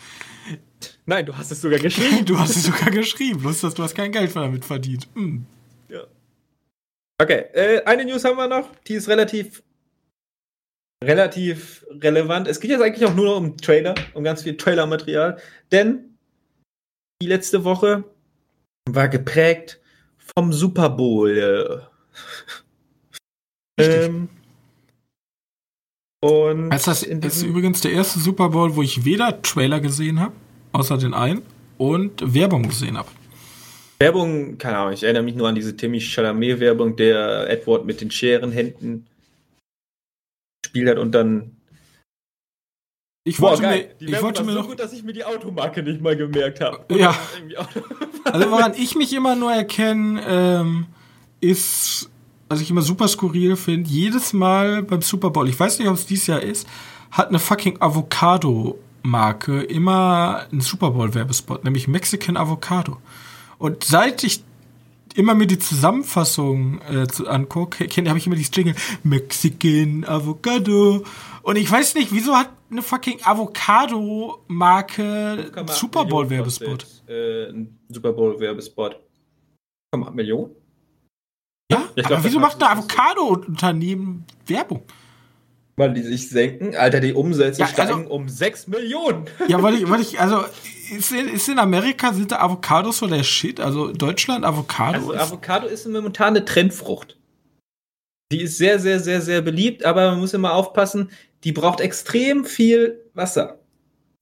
[1.05, 2.25] Nein, du hast es sogar geschrieben.
[2.25, 5.07] du hast es sogar geschrieben, bloß dass du hast kein Geld damit verdient.
[5.15, 5.45] Hm.
[5.89, 6.01] Ja.
[7.17, 9.63] Okay, äh, eine News haben wir noch, die ist relativ
[11.03, 12.47] relativ relevant.
[12.47, 15.37] Es geht jetzt eigentlich auch nur noch um Trailer, um ganz viel Trailer-Material,
[15.71, 16.12] denn
[17.23, 18.03] die letzte Woche
[18.89, 19.79] war geprägt
[20.35, 21.81] vom Super Bowl.
[23.79, 24.27] ähm,
[26.19, 27.03] und also das
[27.37, 30.33] ist übrigens der erste Super Bowl, wo ich weder Trailer gesehen habe,
[30.73, 31.43] außer den einen,
[31.77, 33.09] und Werbung gesehen habe.
[33.99, 38.11] Werbung, keine Ahnung, ich erinnere mich nur an diese Timmy Chalamet-Werbung, der Edward mit den
[38.11, 39.07] Scherenhänden
[40.61, 41.55] gespielt hat und dann
[43.25, 45.81] ich wollte Boah, mir, ich wollte mir so noch gut, dass ich mir die Automarke
[45.81, 46.83] nicht mal gemerkt habe.
[46.95, 47.15] Ja.
[48.25, 50.87] also woran ich mich immer nur erkenne, ähm,
[51.39, 52.09] ist,
[52.49, 55.95] was ich immer super skurril finde, jedes Mal beim Super Bowl, ich weiß nicht, ob
[55.95, 56.67] es dieses Jahr ist,
[57.11, 62.97] hat eine fucking Avocado-Marke immer einen Super Bowl-Werbespot, nämlich Mexican Avocado.
[63.57, 64.43] Und seit ich
[65.17, 71.03] immer mir die Zusammenfassung äh, angucke, habe ich immer dieses Jingle Mexican Avocado.
[71.41, 76.87] Und ich weiß nicht, wieso hat eine fucking Avocado-Marke Super Bowl-Werbespot?
[77.07, 78.99] Äh, ein Super Bowl-Werbespot.
[79.91, 80.55] 8 Millionen?
[81.71, 84.83] Ja, ich aber glaub, wieso macht ein Avocado-Unternehmen Werbung?
[85.75, 86.75] Weil die sich senken.
[86.75, 89.25] Alter, die Umsätze ja, also, steigen um 6 Millionen.
[89.47, 90.43] Ja, weil ich, weil ich, also,
[90.95, 93.59] ist in, ist in Amerika, sind da Avocados so der Shit?
[93.59, 94.97] Also, Deutschland, Avocado?
[94.97, 97.17] Also, Avocado ist momentan eine Trendfrucht.
[98.31, 101.11] Die ist sehr, sehr, sehr, sehr beliebt, aber man muss immer aufpassen,
[101.43, 103.59] die braucht extrem viel Wasser.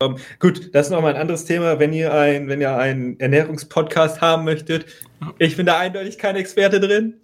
[0.02, 3.20] Um, ähm, gut, das ist nochmal ein anderes Thema, wenn ihr ein, wenn ihr einen
[3.20, 4.86] Ernährungspodcast haben möchtet.
[5.38, 7.22] Ich bin da eindeutig kein Experte drin.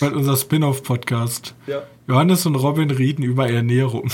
[0.00, 1.54] Weil unser Spin-off-Podcast.
[1.66, 1.82] Ja.
[2.08, 4.10] Johannes und Robin reden über Ernährung.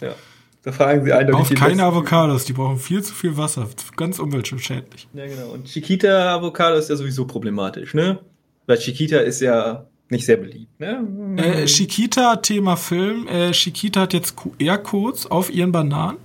[0.00, 0.14] Ja.
[0.62, 1.48] Da fragen sie eindeutig.
[1.48, 3.66] Braucht keine Avocados, die brauchen viel zu viel Wasser.
[3.96, 5.08] Ganz umweltschädlich.
[5.14, 5.52] Ja, genau.
[5.52, 8.18] Und Chiquita-Avocado ist ja sowieso problematisch, ne?
[8.66, 11.06] Weil Chiquita ist ja nicht sehr beliebt, ne?
[11.36, 13.26] Äh, Chiquita, Thema Film.
[13.26, 16.18] Äh, Chiquita hat jetzt QR-Codes auf ihren Bananen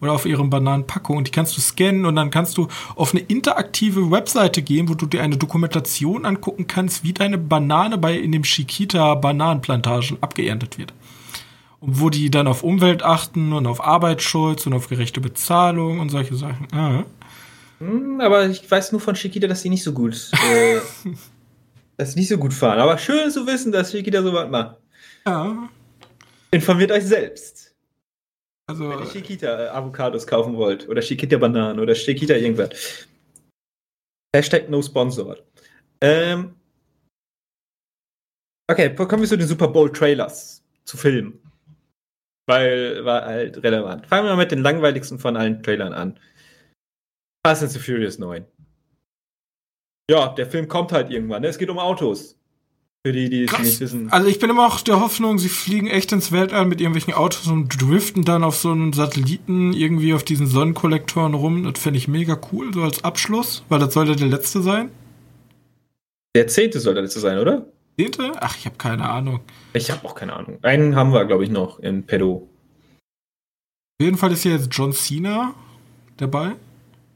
[0.00, 3.22] oder auf ihren Bananenpackungen und die kannst du scannen und dann kannst du auf eine
[3.22, 8.32] interaktive Webseite gehen, wo du dir eine Dokumentation angucken kannst, wie deine Banane bei in
[8.32, 10.92] dem Chiquita Bananenplantagen abgeerntet wird.
[11.84, 16.36] Wo die dann auf Umwelt achten und auf Arbeitsschutz und auf gerechte Bezahlung und solche
[16.36, 16.68] Sachen.
[16.72, 17.04] Ah.
[17.78, 20.78] Hm, aber ich weiß nur von Chiquita, dass sie nicht so gut, äh,
[21.96, 22.78] dass sie nicht so gut fahren.
[22.78, 24.76] Aber schön zu wissen, dass Chiquita so was macht.
[25.26, 25.68] Ja.
[26.52, 27.74] Informiert euch selbst.
[28.68, 33.08] Also, Wenn ihr Chiquita äh, Avocados kaufen wollt oder Chiquita Bananen oder Chiquita irgendwas.
[34.34, 35.42] Hashtag no sponsored.
[36.00, 36.54] Ähm,
[38.70, 41.41] okay, kommen wir zu den Super Bowl Trailers zu Filmen.
[42.46, 44.06] Weil war halt relevant.
[44.06, 46.18] Fangen wir mal mit den langweiligsten von allen Trailern an.
[47.46, 48.44] Fast and the Furious 9.
[50.10, 51.42] Ja, der Film kommt halt irgendwann.
[51.42, 51.48] Ne?
[51.48, 52.38] Es geht um Autos.
[53.04, 53.66] Für die, die es Krass.
[53.66, 54.12] nicht wissen.
[54.12, 57.48] Also ich bin immer auch der Hoffnung, sie fliegen echt ins Weltall mit irgendwelchen Autos
[57.48, 61.64] und driften dann auf so einem Satelliten irgendwie auf diesen Sonnenkollektoren rum.
[61.64, 64.90] Das fände ich mega cool, so als Abschluss, weil das sollte der letzte sein.
[66.36, 67.66] Der zehnte soll der letzte sein, oder?
[67.98, 68.32] Zehnte?
[68.40, 69.40] Ach, ich habe keine Ahnung.
[69.72, 70.58] Ich habe auch keine Ahnung.
[70.62, 72.48] Einen haben wir, glaube ich, noch in Pedo.
[74.00, 75.54] Auf jeden Fall ist hier jetzt John Cena
[76.16, 76.56] dabei.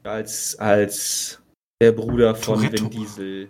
[0.03, 1.41] Als, als
[1.81, 2.83] der Bruder von Toretto.
[2.83, 3.49] Vin Diesel.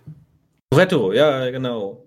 [0.72, 2.04] Toretto, ja, genau.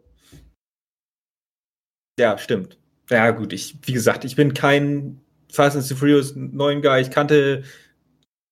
[2.18, 2.78] Ja, stimmt.
[3.08, 5.20] Ja, gut, ich, wie gesagt, ich bin kein
[5.52, 7.00] Fast and the Furious 9 Guy.
[7.00, 7.64] Ich kannte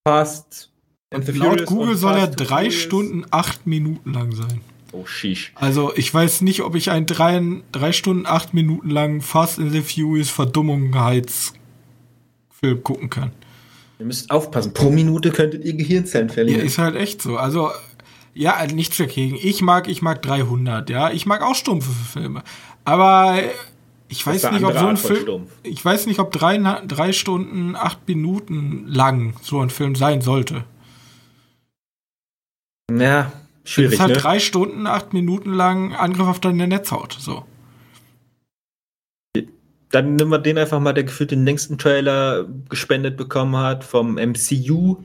[0.06, 0.72] Fast
[1.12, 2.74] and the Laut Furious Google und soll er drei Furious.
[2.74, 4.60] Stunden, acht Minuten lang sein.
[4.92, 5.52] Oh, sheesh.
[5.54, 7.40] Also ich weiß nicht, ob ich einen drei,
[7.72, 11.52] drei Stunden, acht Minuten lang Fast in the Furious Verdummungsfilm
[12.82, 13.32] gucken kann.
[13.98, 14.72] Ihr müsst aufpassen.
[14.72, 16.60] Pro Minute könntet ihr Gehirnzellen Ja, verlieren.
[16.66, 17.36] ist halt echt so.
[17.36, 17.70] Also,
[18.32, 19.36] ja, nichts dagegen.
[19.42, 21.10] Ich mag, ich mag 300, ja.
[21.10, 22.42] Ich mag auch stumpfe Filme.
[22.84, 23.38] Aber
[24.08, 25.50] ich weiß nicht, ob so ein Art Film, stumpf.
[25.64, 30.64] ich weiß nicht, ob drei, drei Stunden, acht Minuten lang so ein Film sein sollte.
[32.90, 33.32] ja,
[33.68, 34.16] schwierig, ist halt ne?
[34.16, 37.44] drei Stunden, acht Minuten lang Angriff auf deine Netzhaut, so.
[39.90, 44.16] Dann nehmen wir den einfach mal, der gefühlt den längsten Trailer gespendet bekommen hat vom
[44.16, 45.02] MCU.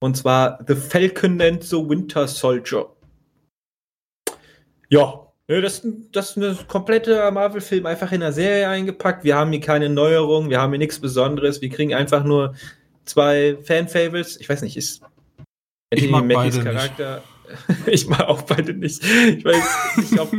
[0.00, 2.86] Und zwar The Falcon and the Winter Soldier.
[4.88, 9.24] Ja, ne, das, das ist eine komplette Marvel-Film einfach in einer Serie eingepackt.
[9.24, 11.62] Wir haben hier keine Neuerung, wir haben hier nichts Besonderes.
[11.62, 12.54] Wir kriegen einfach nur
[13.06, 14.38] zwei Fan-Favorites.
[14.38, 15.02] Ich weiß nicht, ist
[15.90, 17.00] Ich mag Mackies beide nicht.
[17.86, 19.02] Ich mag auch beide nicht.
[19.04, 20.32] Ich weiß nicht, ob.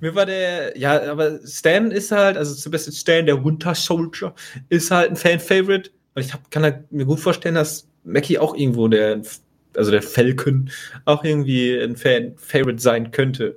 [0.00, 4.32] Mir war der, ja, aber Stan ist halt, also Sebastian Stan, der Winter Soldier,
[4.68, 5.90] ist halt ein Fan-Favorite.
[6.14, 9.22] Und ich hab, kann halt mir gut vorstellen, dass Mackie auch irgendwo der,
[9.76, 10.70] also der Falcon,
[11.04, 13.56] auch irgendwie ein Fan-Favorite sein könnte.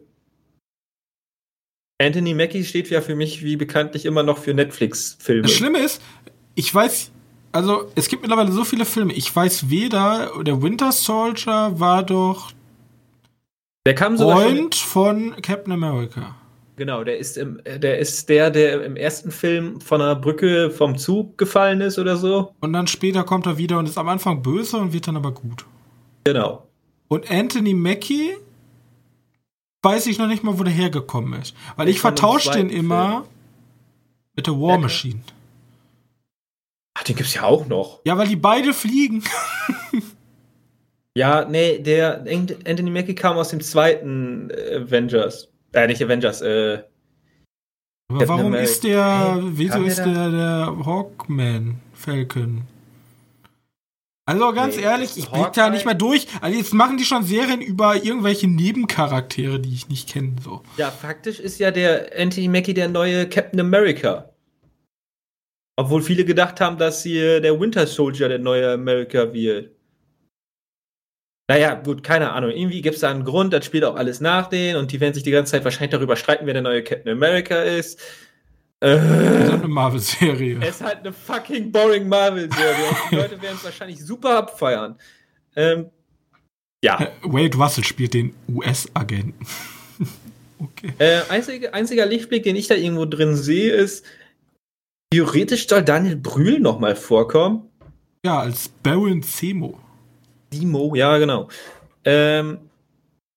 [2.02, 5.44] Anthony Mackie steht ja für mich wie bekanntlich immer noch für Netflix-Filme.
[5.44, 6.02] Das Schlimme ist,
[6.56, 7.12] ich weiß,
[7.52, 9.14] also es gibt mittlerweile so viele Filme.
[9.14, 12.52] Ich weiß weder, der Winter Soldier war doch
[13.86, 16.36] Der kam sogar Freund von Captain America.
[16.76, 20.98] genau, der ist, im, der ist der, der im ersten Film von einer Brücke vom
[20.98, 22.54] Zug gefallen ist oder so.
[22.60, 25.32] Und dann später kommt er wieder und ist am Anfang böse und wird dann aber
[25.32, 25.66] gut.
[26.26, 26.68] Genau.
[27.08, 28.36] Und Anthony Mackie
[29.82, 31.56] weiß ich noch nicht mal, wo der hergekommen ist.
[31.76, 33.26] Weil ich dem vertausche den immer
[34.36, 35.22] mit der War Machine.
[36.94, 38.00] Ach, den gibt's ja auch noch.
[38.06, 39.24] Ja, weil die beide fliegen.
[41.18, 42.20] Ja, nee, der
[42.66, 45.50] Anthony Mackie kam aus dem zweiten äh, Avengers.
[45.74, 46.84] Äh, nicht Avengers, äh,
[48.10, 48.64] Aber warum America.
[48.64, 50.06] ist der, Hey, wieso der ist da?
[50.06, 52.62] der der Hawkman Falcon?
[54.26, 56.28] Also ganz Nee, ehrlich, ich blick da nicht mehr durch.
[56.40, 60.36] Also jetzt machen die schon Serien über irgendwelche Nebencharaktere, die ich nicht kenne.
[60.42, 60.62] So.
[60.78, 64.30] ja, faktisch ist ja der Anthony Mackie der neue Captain America.
[65.76, 69.72] Obwohl viele gedacht haben, dass hier der Winter Soldier der neue America wird.
[71.52, 72.52] Naja, gut, keine Ahnung.
[72.52, 75.14] Irgendwie gibt es da einen Grund, das spielt auch alles nach denen und die werden
[75.14, 78.00] sich die ganze Zeit wahrscheinlich darüber streiten, wer der neue Captain America ist.
[78.80, 80.60] Das ist Äh, eine Marvel-Serie.
[80.62, 82.86] Es ist halt eine fucking boring Marvel-Serie.
[83.12, 84.96] die Leute werden es wahrscheinlich super abfeiern.
[85.58, 85.90] Ähm,
[86.82, 87.10] ja.
[87.22, 89.46] Wade Russell spielt den US-Agenten.
[90.58, 90.94] okay.
[91.00, 94.06] Äh, einzige, einziger Lichtblick, den ich da irgendwo drin sehe, ist,
[95.12, 97.68] theoretisch soll Daniel Brühl nochmal vorkommen.
[98.26, 99.78] Ja, als Baron Zemo.
[100.54, 101.50] Dimo, ja, genau.
[102.04, 102.60] Ähm,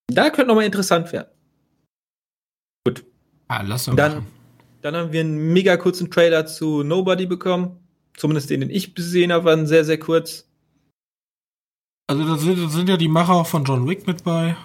[0.07, 1.27] da könnte nochmal interessant werden.
[3.47, 4.27] Ah, lass doch Dann- machen.
[4.81, 7.79] Dann haben wir einen mega kurzen Trailer zu Nobody bekommen.
[8.15, 10.47] Zumindest den, den ich gesehen habe, waren sehr, sehr kurz.
[12.07, 14.55] Also da sind, da sind ja die Macher von John Wick mit bei.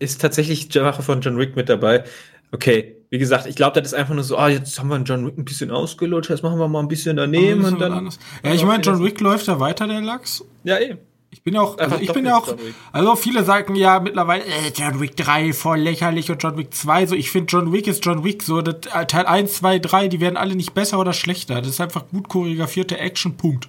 [0.00, 2.02] Ist tatsächlich die Macher von John Wick mit dabei.
[2.50, 5.24] Okay, wie gesagt, ich glaube, das ist einfach nur so, ah, jetzt haben wir John
[5.24, 8.10] Wick ein bisschen ausgelutscht, jetzt machen wir mal ein bisschen daneben bisschen und dann.
[8.42, 10.44] Ja, ich meine, John Wick läuft ja weiter, der Lachs.
[10.64, 10.98] Ja, eben.
[11.34, 12.74] Ich bin ja auch, also ich bin ja auch, Wick.
[12.92, 17.06] also viele sagen ja mittlerweile, äh, John Wick 3 voll lächerlich und John Wick 2,
[17.06, 20.06] so ich finde John Wick ist John Wick, so das, äh, Teil 1, 2, 3,
[20.08, 21.60] die werden alle nicht besser oder schlechter.
[21.60, 23.68] Das ist einfach gut choreografierte Action, Punkt.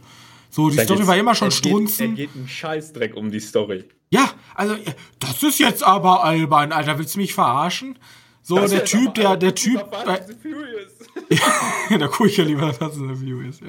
[0.51, 2.11] So, die Da Story war immer schon es geht- strunzen.
[2.11, 3.83] Es geht ein Scheißdreck um die Story.
[4.11, 7.97] Ja, also, äh, das ist jetzt aber albern, Alter, willst du mich verarschen?
[8.43, 10.91] So, Das der Typ, der, der Typ, äh, Furious.
[11.99, 13.67] da gucke ich ja lieber and the Furious, ja.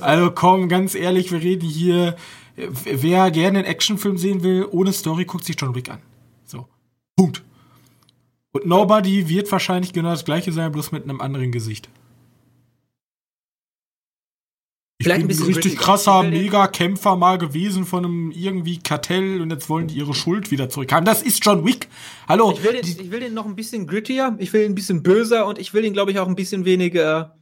[0.00, 2.16] Also komm, ganz ehrlich, wir reden hier,
[2.56, 6.00] wer gerne einen Actionfilm sehen will, ohne Story, guckt sich John Wick an.
[6.44, 6.66] So.
[7.16, 7.42] Punkt.
[8.52, 11.90] Und Nobody wird wahrscheinlich genau das gleiche sein, bloß mit einem anderen Gesicht.
[14.98, 19.50] Ich Vielleicht bin ein bisschen richtig krasser Mega-Kämpfer mal gewesen von einem irgendwie Kartell und
[19.50, 21.04] jetzt wollen die ihre Schuld wieder zurückhaben.
[21.04, 21.88] Das ist John Wick.
[22.26, 22.52] Hallo.
[22.52, 25.02] Ich will, den, ich will den noch ein bisschen grittier, ich will ihn ein bisschen
[25.02, 27.36] böser und ich will ihn, glaube ich, auch ein bisschen weniger.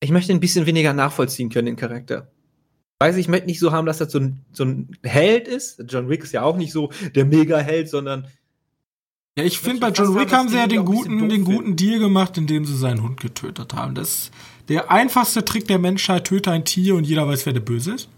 [0.00, 2.30] Ich möchte ihn ein bisschen weniger nachvollziehen können, den Charakter.
[3.00, 5.84] Weiß ich, ich möchte nicht so haben, dass das so ein, so ein Held ist.
[5.88, 8.26] John Wick ist ja auch nicht so der Mega-Held, sondern
[9.36, 12.36] Ja, ich finde, bei John Wick haben, sie ja den guten, den guten Deal gemacht,
[12.36, 13.94] indem sie seinen Hund getötet haben.
[13.94, 14.30] Das ist
[14.68, 18.08] der einfachste Trick der Menschheit, töte ein Tier und jeder weiß, wer der Böse ist.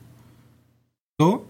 [1.19, 1.47] So.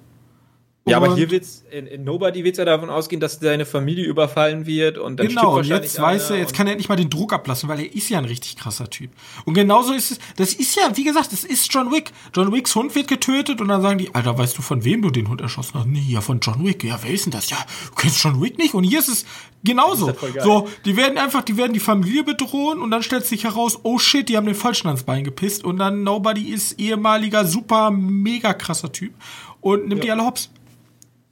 [0.87, 4.65] Ja, aber hier wird's, in, in Nobody wird's ja davon ausgehen, dass seine Familie überfallen
[4.65, 7.35] wird und dann Genau, und jetzt weiß er, jetzt kann er endlich mal den Druck
[7.35, 9.11] ablassen, weil er ist ja ein richtig krasser Typ.
[9.45, 12.13] Und genauso ist es, das ist ja, wie gesagt, das ist John Wick.
[12.35, 15.11] John Wicks Hund wird getötet und dann sagen die, Alter, weißt du, von wem du
[15.11, 15.87] den Hund erschossen hast?
[15.87, 16.83] Nee, ja, von John Wick.
[16.83, 17.51] Ja, wer ist denn das?
[17.51, 17.59] Ja,
[17.91, 18.73] du kennst John Wick nicht?
[18.73, 19.27] Und hier ist es
[19.63, 20.09] genauso.
[20.09, 23.45] Ist ja so, die werden einfach, die werden die Familie bedrohen und dann stellt sich
[23.45, 27.45] heraus, oh shit, die haben den Falschen ans Bein gepisst und dann Nobody ist ehemaliger,
[27.45, 29.13] super, mega krasser Typ
[29.61, 30.51] und nimmt die alle hops.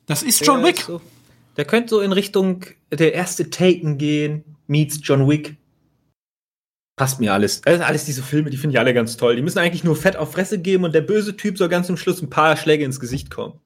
[0.08, 0.80] Das ist John Wick.
[0.80, 1.00] So,
[1.56, 5.56] der könnte so in Richtung der erste Taken gehen, meets John Wick.
[6.96, 7.62] Passt mir alles.
[7.64, 9.36] Also alles diese Filme, die finde ich alle ganz toll.
[9.36, 11.96] Die müssen eigentlich nur Fett auf Fresse geben und der böse Typ soll ganz zum
[11.96, 13.60] Schluss ein paar Schläge ins Gesicht kommen.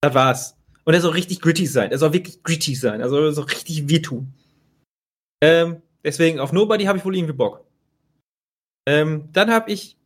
[0.00, 0.56] Das war's.
[0.84, 1.90] Und er soll richtig gritty sein.
[1.90, 3.00] Er soll wirklich gritty sein.
[3.00, 4.32] Er soll so richtig wehtun.
[5.42, 7.66] Ähm, deswegen auf Nobody habe ich wohl irgendwie Bock.
[8.86, 9.96] Ähm, dann habe ich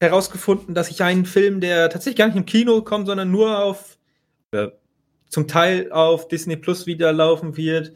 [0.00, 3.97] herausgefunden, dass ich einen Film, der tatsächlich gar nicht im Kino kommt, sondern nur auf
[5.28, 7.92] zum Teil auf Disney Plus wieder laufen wird,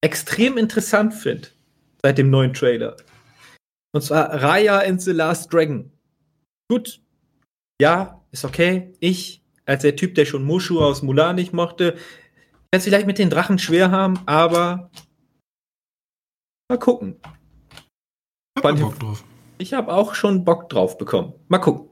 [0.00, 1.48] extrem interessant finde
[2.02, 2.96] seit dem neuen Trailer.
[3.92, 5.90] Und zwar Raya and the Last Dragon.
[6.68, 7.00] Gut,
[7.80, 8.92] ja, ist okay.
[9.00, 11.98] Ich, als der Typ, der schon Mushu aus Mulan nicht mochte, werde
[12.70, 14.90] es vielleicht mit den Drachen schwer haben, aber
[16.68, 17.20] mal gucken.
[18.58, 19.24] Ich hab Bock drauf.
[19.58, 21.34] Ich habe auch schon Bock drauf bekommen.
[21.48, 21.88] Mal gucken.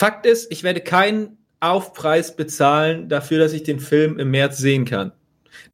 [0.00, 4.84] Fakt ist, ich werde keinen Aufpreis bezahlen dafür, dass ich den Film im März sehen
[4.84, 5.12] kann.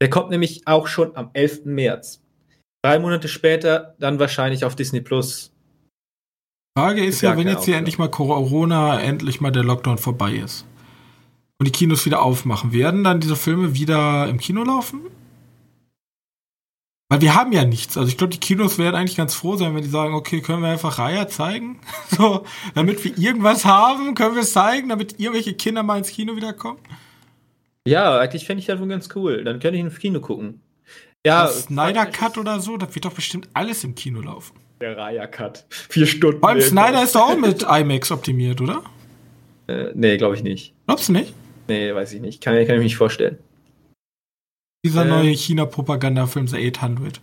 [0.01, 1.65] Der kommt nämlich auch schon am 11.
[1.65, 2.21] März.
[2.83, 5.51] Drei Monate später dann wahrscheinlich auf Disney Plus.
[6.77, 10.65] Frage ist ja, wenn jetzt hier endlich mal Corona, endlich mal der Lockdown vorbei ist
[11.59, 15.01] und die Kinos wieder aufmachen, werden dann diese Filme wieder im Kino laufen?
[17.13, 17.95] Weil wir haben ja nichts.
[17.95, 20.63] Also ich glaube, die Kinos werden eigentlich ganz froh sein, wenn die sagen, okay, können
[20.63, 21.79] wir einfach Raya zeigen?
[22.09, 22.43] So,
[22.73, 26.79] damit wir irgendwas haben, können wir es zeigen, damit irgendwelche Kinder mal ins Kino wiederkommen.
[27.87, 29.43] Ja, eigentlich fände ich das wohl ganz cool.
[29.43, 30.61] Dann könnte ich ins Kino gucken.
[31.23, 34.55] Ja, Das Snyder Cut oder so, das wird doch bestimmt alles im Kino laufen.
[34.81, 35.67] Der Raya Cut.
[35.69, 36.43] Vier Stunden.
[36.43, 36.69] Irgendwas.
[36.69, 38.81] Snyder ist doch auch mit IMAX optimiert, oder?
[39.67, 40.73] Äh, nee, glaube ich nicht.
[40.87, 41.31] Glaubst du nicht?
[41.67, 42.41] Nee, weiß ich nicht.
[42.41, 43.37] Kann, kann ich mir nicht vorstellen.
[44.85, 45.09] Dieser Ähm.
[45.09, 47.21] neue China-Propaganda-Film, The 800.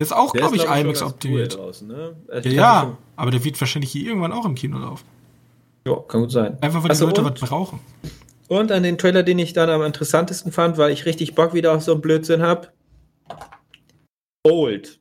[0.00, 1.54] Der ist auch, glaube ich, glaub IMAX optimiert.
[1.54, 2.16] Cool draußen, ne?
[2.28, 5.04] Also, ja, ja, aber der wird wahrscheinlich hier irgendwann auch im Kino laufen.
[5.86, 6.56] Ja, kann gut sein.
[6.62, 7.80] Einfach weil Also die Leute und- was brauchen.
[8.46, 11.74] Und an den Trailer, den ich dann am interessantesten fand, weil ich richtig Bock wieder
[11.74, 12.72] auf so einen Blödsinn hab.
[14.46, 15.00] Old.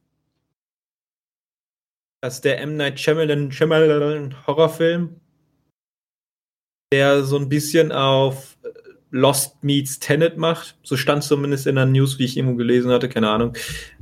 [2.22, 2.76] Das ist der M.
[2.76, 5.22] Night Shyamalan, Shyamalan Horrorfilm,
[6.92, 8.57] der so ein bisschen auf äh,
[9.18, 10.78] Lost Meets Tenet macht.
[10.84, 13.54] So stand zumindest in der News, wie ich irgendwo gelesen hatte, keine Ahnung.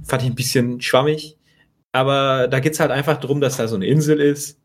[0.04, 1.38] Fand ich ein bisschen schwammig.
[1.92, 4.60] Aber da geht's halt einfach darum, dass da so eine Insel ist.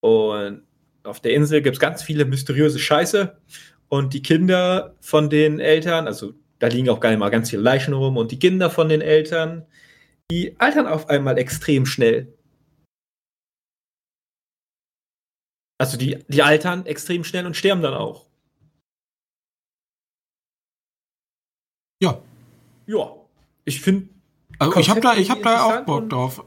[0.00, 0.62] Und
[1.02, 3.38] auf der Insel gibt's ganz viele mysteriöse Scheiße.
[3.88, 7.62] Und die Kinder von den Eltern, also da liegen auch gar nicht mal ganz viele
[7.62, 9.66] Leichen rum, und die Kinder von den Eltern,
[10.30, 12.32] die altern auf einmal extrem schnell.
[15.78, 18.29] Also die, die altern extrem schnell und sterben dann auch.
[22.00, 22.18] Ja.
[22.86, 23.12] Ja.
[23.64, 24.08] Ich finde,
[24.58, 26.42] Also ich habe da, ich hab da auch Bock drauf.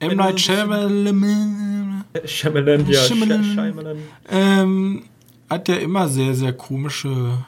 [0.00, 0.16] M.
[0.16, 2.04] Night ein bisschen- Shyamalan.
[2.24, 3.44] Shyamalan, ja, Shyamalan.
[3.44, 3.98] Shyamalan.
[4.30, 5.04] Ähm,
[5.48, 7.38] hat der immer sehr, sehr komische.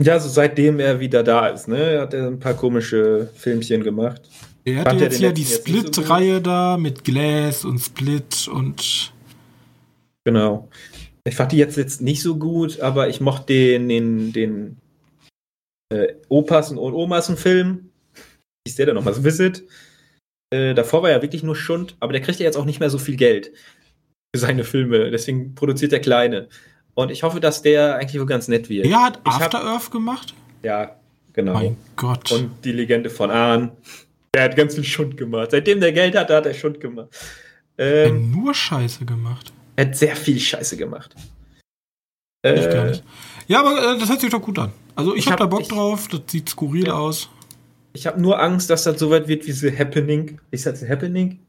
[0.00, 4.22] Ja, so seitdem er wieder da ist, ne, hat er ein paar komische Filmchen gemacht.
[4.64, 5.58] Er der jetzt ja die nicht so?
[5.58, 9.12] Split-Reihe da mit Glass und Split und.
[10.24, 10.68] Genau.
[11.24, 14.76] Ich fand die jetzt, jetzt nicht so gut, aber ich mochte den, den, den
[15.92, 17.90] äh, Opas und Omas Film.
[18.64, 19.22] Wie ist der denn nochmal?
[19.24, 19.64] Visit.
[20.54, 22.90] Äh, davor war ja wirklich nur Schund, aber der kriegt ja jetzt auch nicht mehr
[22.90, 23.52] so viel Geld
[24.34, 25.10] für seine Filme.
[25.10, 26.48] Deswegen produziert er kleine.
[26.94, 28.86] Und ich hoffe, dass der eigentlich wohl ganz nett wird.
[28.86, 30.34] Er hat Ich hab- After Earth gemacht?
[30.62, 30.96] Ja,
[31.32, 31.54] genau.
[31.54, 32.30] Mein Gott.
[32.32, 33.72] Und die Legende von Ahn.
[34.34, 35.50] Der hat ganz viel Schund gemacht.
[35.50, 37.08] Seitdem der Geld hatte, hat er Schund gemacht.
[37.76, 39.52] Er hat Ähm, nur Scheiße gemacht.
[39.76, 41.14] er hat sehr viel Scheiße gemacht.
[42.44, 43.04] Ich gar Äh, nicht.
[43.48, 44.72] Ja, aber äh, das hört sich doch gut an.
[44.94, 46.94] Also ich, Ich hab, hab- da Bock ich- drauf, das sieht skurril Ja.
[46.94, 47.28] aus.
[47.94, 50.40] Ich habe nur Angst, dass das so weit wird wie The Happening.
[50.50, 51.40] Ist das The Happening?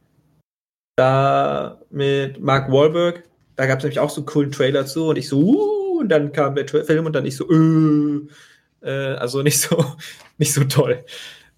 [0.97, 3.23] Da mit Mark Wahlberg.
[3.55, 6.09] Da gab es nämlich auch so einen coolen Trailer zu und ich so, uh, und
[6.09, 8.27] dann kam der Film und dann ich so, äh,
[8.81, 9.85] äh, also nicht so,
[10.37, 11.05] nicht so toll.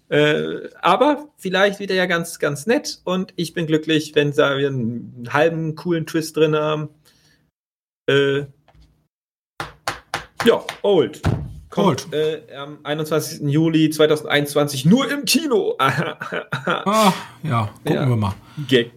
[0.08, 4.44] Äh, aber vielleicht wird er ja ganz, ganz nett und ich bin glücklich, wenn sie
[4.44, 6.90] einen halben coolen Twist drin haben.
[8.08, 8.44] Äh,
[10.44, 11.20] ja, Old.
[11.76, 12.12] Kommt.
[12.12, 13.48] Äh, am 21.
[13.48, 15.76] Juli 2021 nur im Kino.
[15.78, 17.12] Ah,
[17.42, 18.08] ja, gucken Ja.
[18.08, 18.34] wir mal.
[18.68, 18.90] Gag.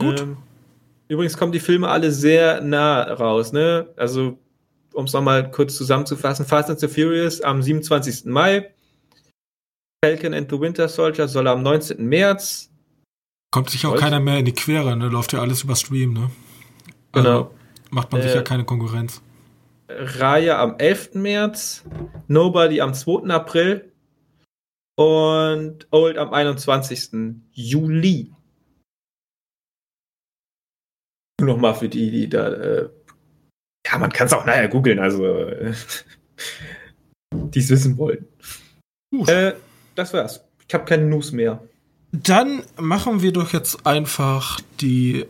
[0.00, 0.20] Gut.
[0.20, 0.36] Ähm,
[1.08, 3.88] übrigens kommen die Filme alle sehr nah raus, ne?
[3.96, 4.38] Also,
[4.94, 8.24] um es nochmal kurz zusammenzufassen: Fast and the Furious am 27.
[8.26, 8.70] Mai.
[10.04, 12.04] Falcon and the Winter Soldier soll am 19.
[12.06, 12.70] März.
[13.52, 15.08] Kommt sich auch keiner mehr in die Quere, ne?
[15.08, 16.30] Läuft ja alles über Stream, ne?
[17.12, 17.28] Genau.
[17.30, 17.50] Also
[17.90, 19.20] macht man sich Äh, ja keine Konkurrenz.
[19.98, 21.14] Raya am 11.
[21.14, 21.84] März.
[22.28, 23.28] Nobody am 2.
[23.28, 23.92] April.
[24.96, 27.42] Und Old am 21.
[27.52, 28.32] Juli.
[31.40, 32.48] Nochmal für die, die da.
[32.48, 32.90] Äh,
[33.86, 35.24] ja, man kann es auch nachher googeln, also.
[35.50, 35.74] Äh,
[37.32, 38.26] die es wissen wollen.
[39.26, 39.52] Äh,
[39.94, 40.42] das war's.
[40.66, 41.62] Ich habe keine News mehr.
[42.12, 45.26] Dann machen wir doch jetzt einfach die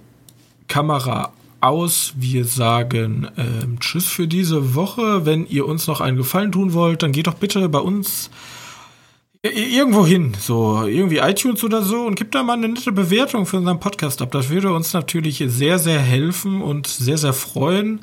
[0.68, 2.14] Kamera aus.
[2.16, 5.26] Wir sagen ähm, Tschüss für diese Woche.
[5.26, 8.30] Wenn ihr uns noch einen Gefallen tun wollt, dann geht doch bitte bei uns
[9.42, 13.56] irgendwo hin, so irgendwie iTunes oder so und gebt da mal eine nette Bewertung für
[13.56, 14.32] unseren Podcast ab.
[14.32, 18.00] Das würde uns natürlich sehr, sehr helfen und sehr, sehr freuen.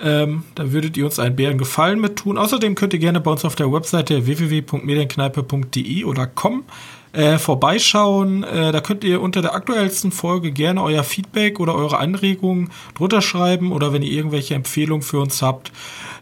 [0.00, 2.38] Ähm, da würdet ihr uns einen Bären Gefallen mit tun.
[2.38, 6.64] Außerdem könnt ihr gerne bei uns auf der Webseite www.medienkneipe.de oder com
[7.12, 8.44] äh, vorbeischauen.
[8.44, 13.22] Äh, da könnt ihr unter der aktuellsten Folge gerne euer Feedback oder eure Anregungen drunter
[13.22, 15.72] schreiben oder wenn ihr irgendwelche Empfehlungen für uns habt,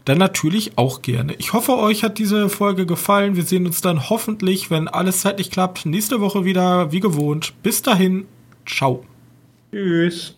[0.05, 1.35] dann natürlich auch gerne.
[1.35, 3.37] Ich hoffe, euch hat diese Folge gefallen.
[3.37, 7.55] Wir sehen uns dann hoffentlich, wenn alles zeitlich klappt, nächste Woche wieder wie gewohnt.
[7.63, 8.27] Bis dahin,
[8.65, 9.05] ciao.
[9.73, 10.37] Tschüss.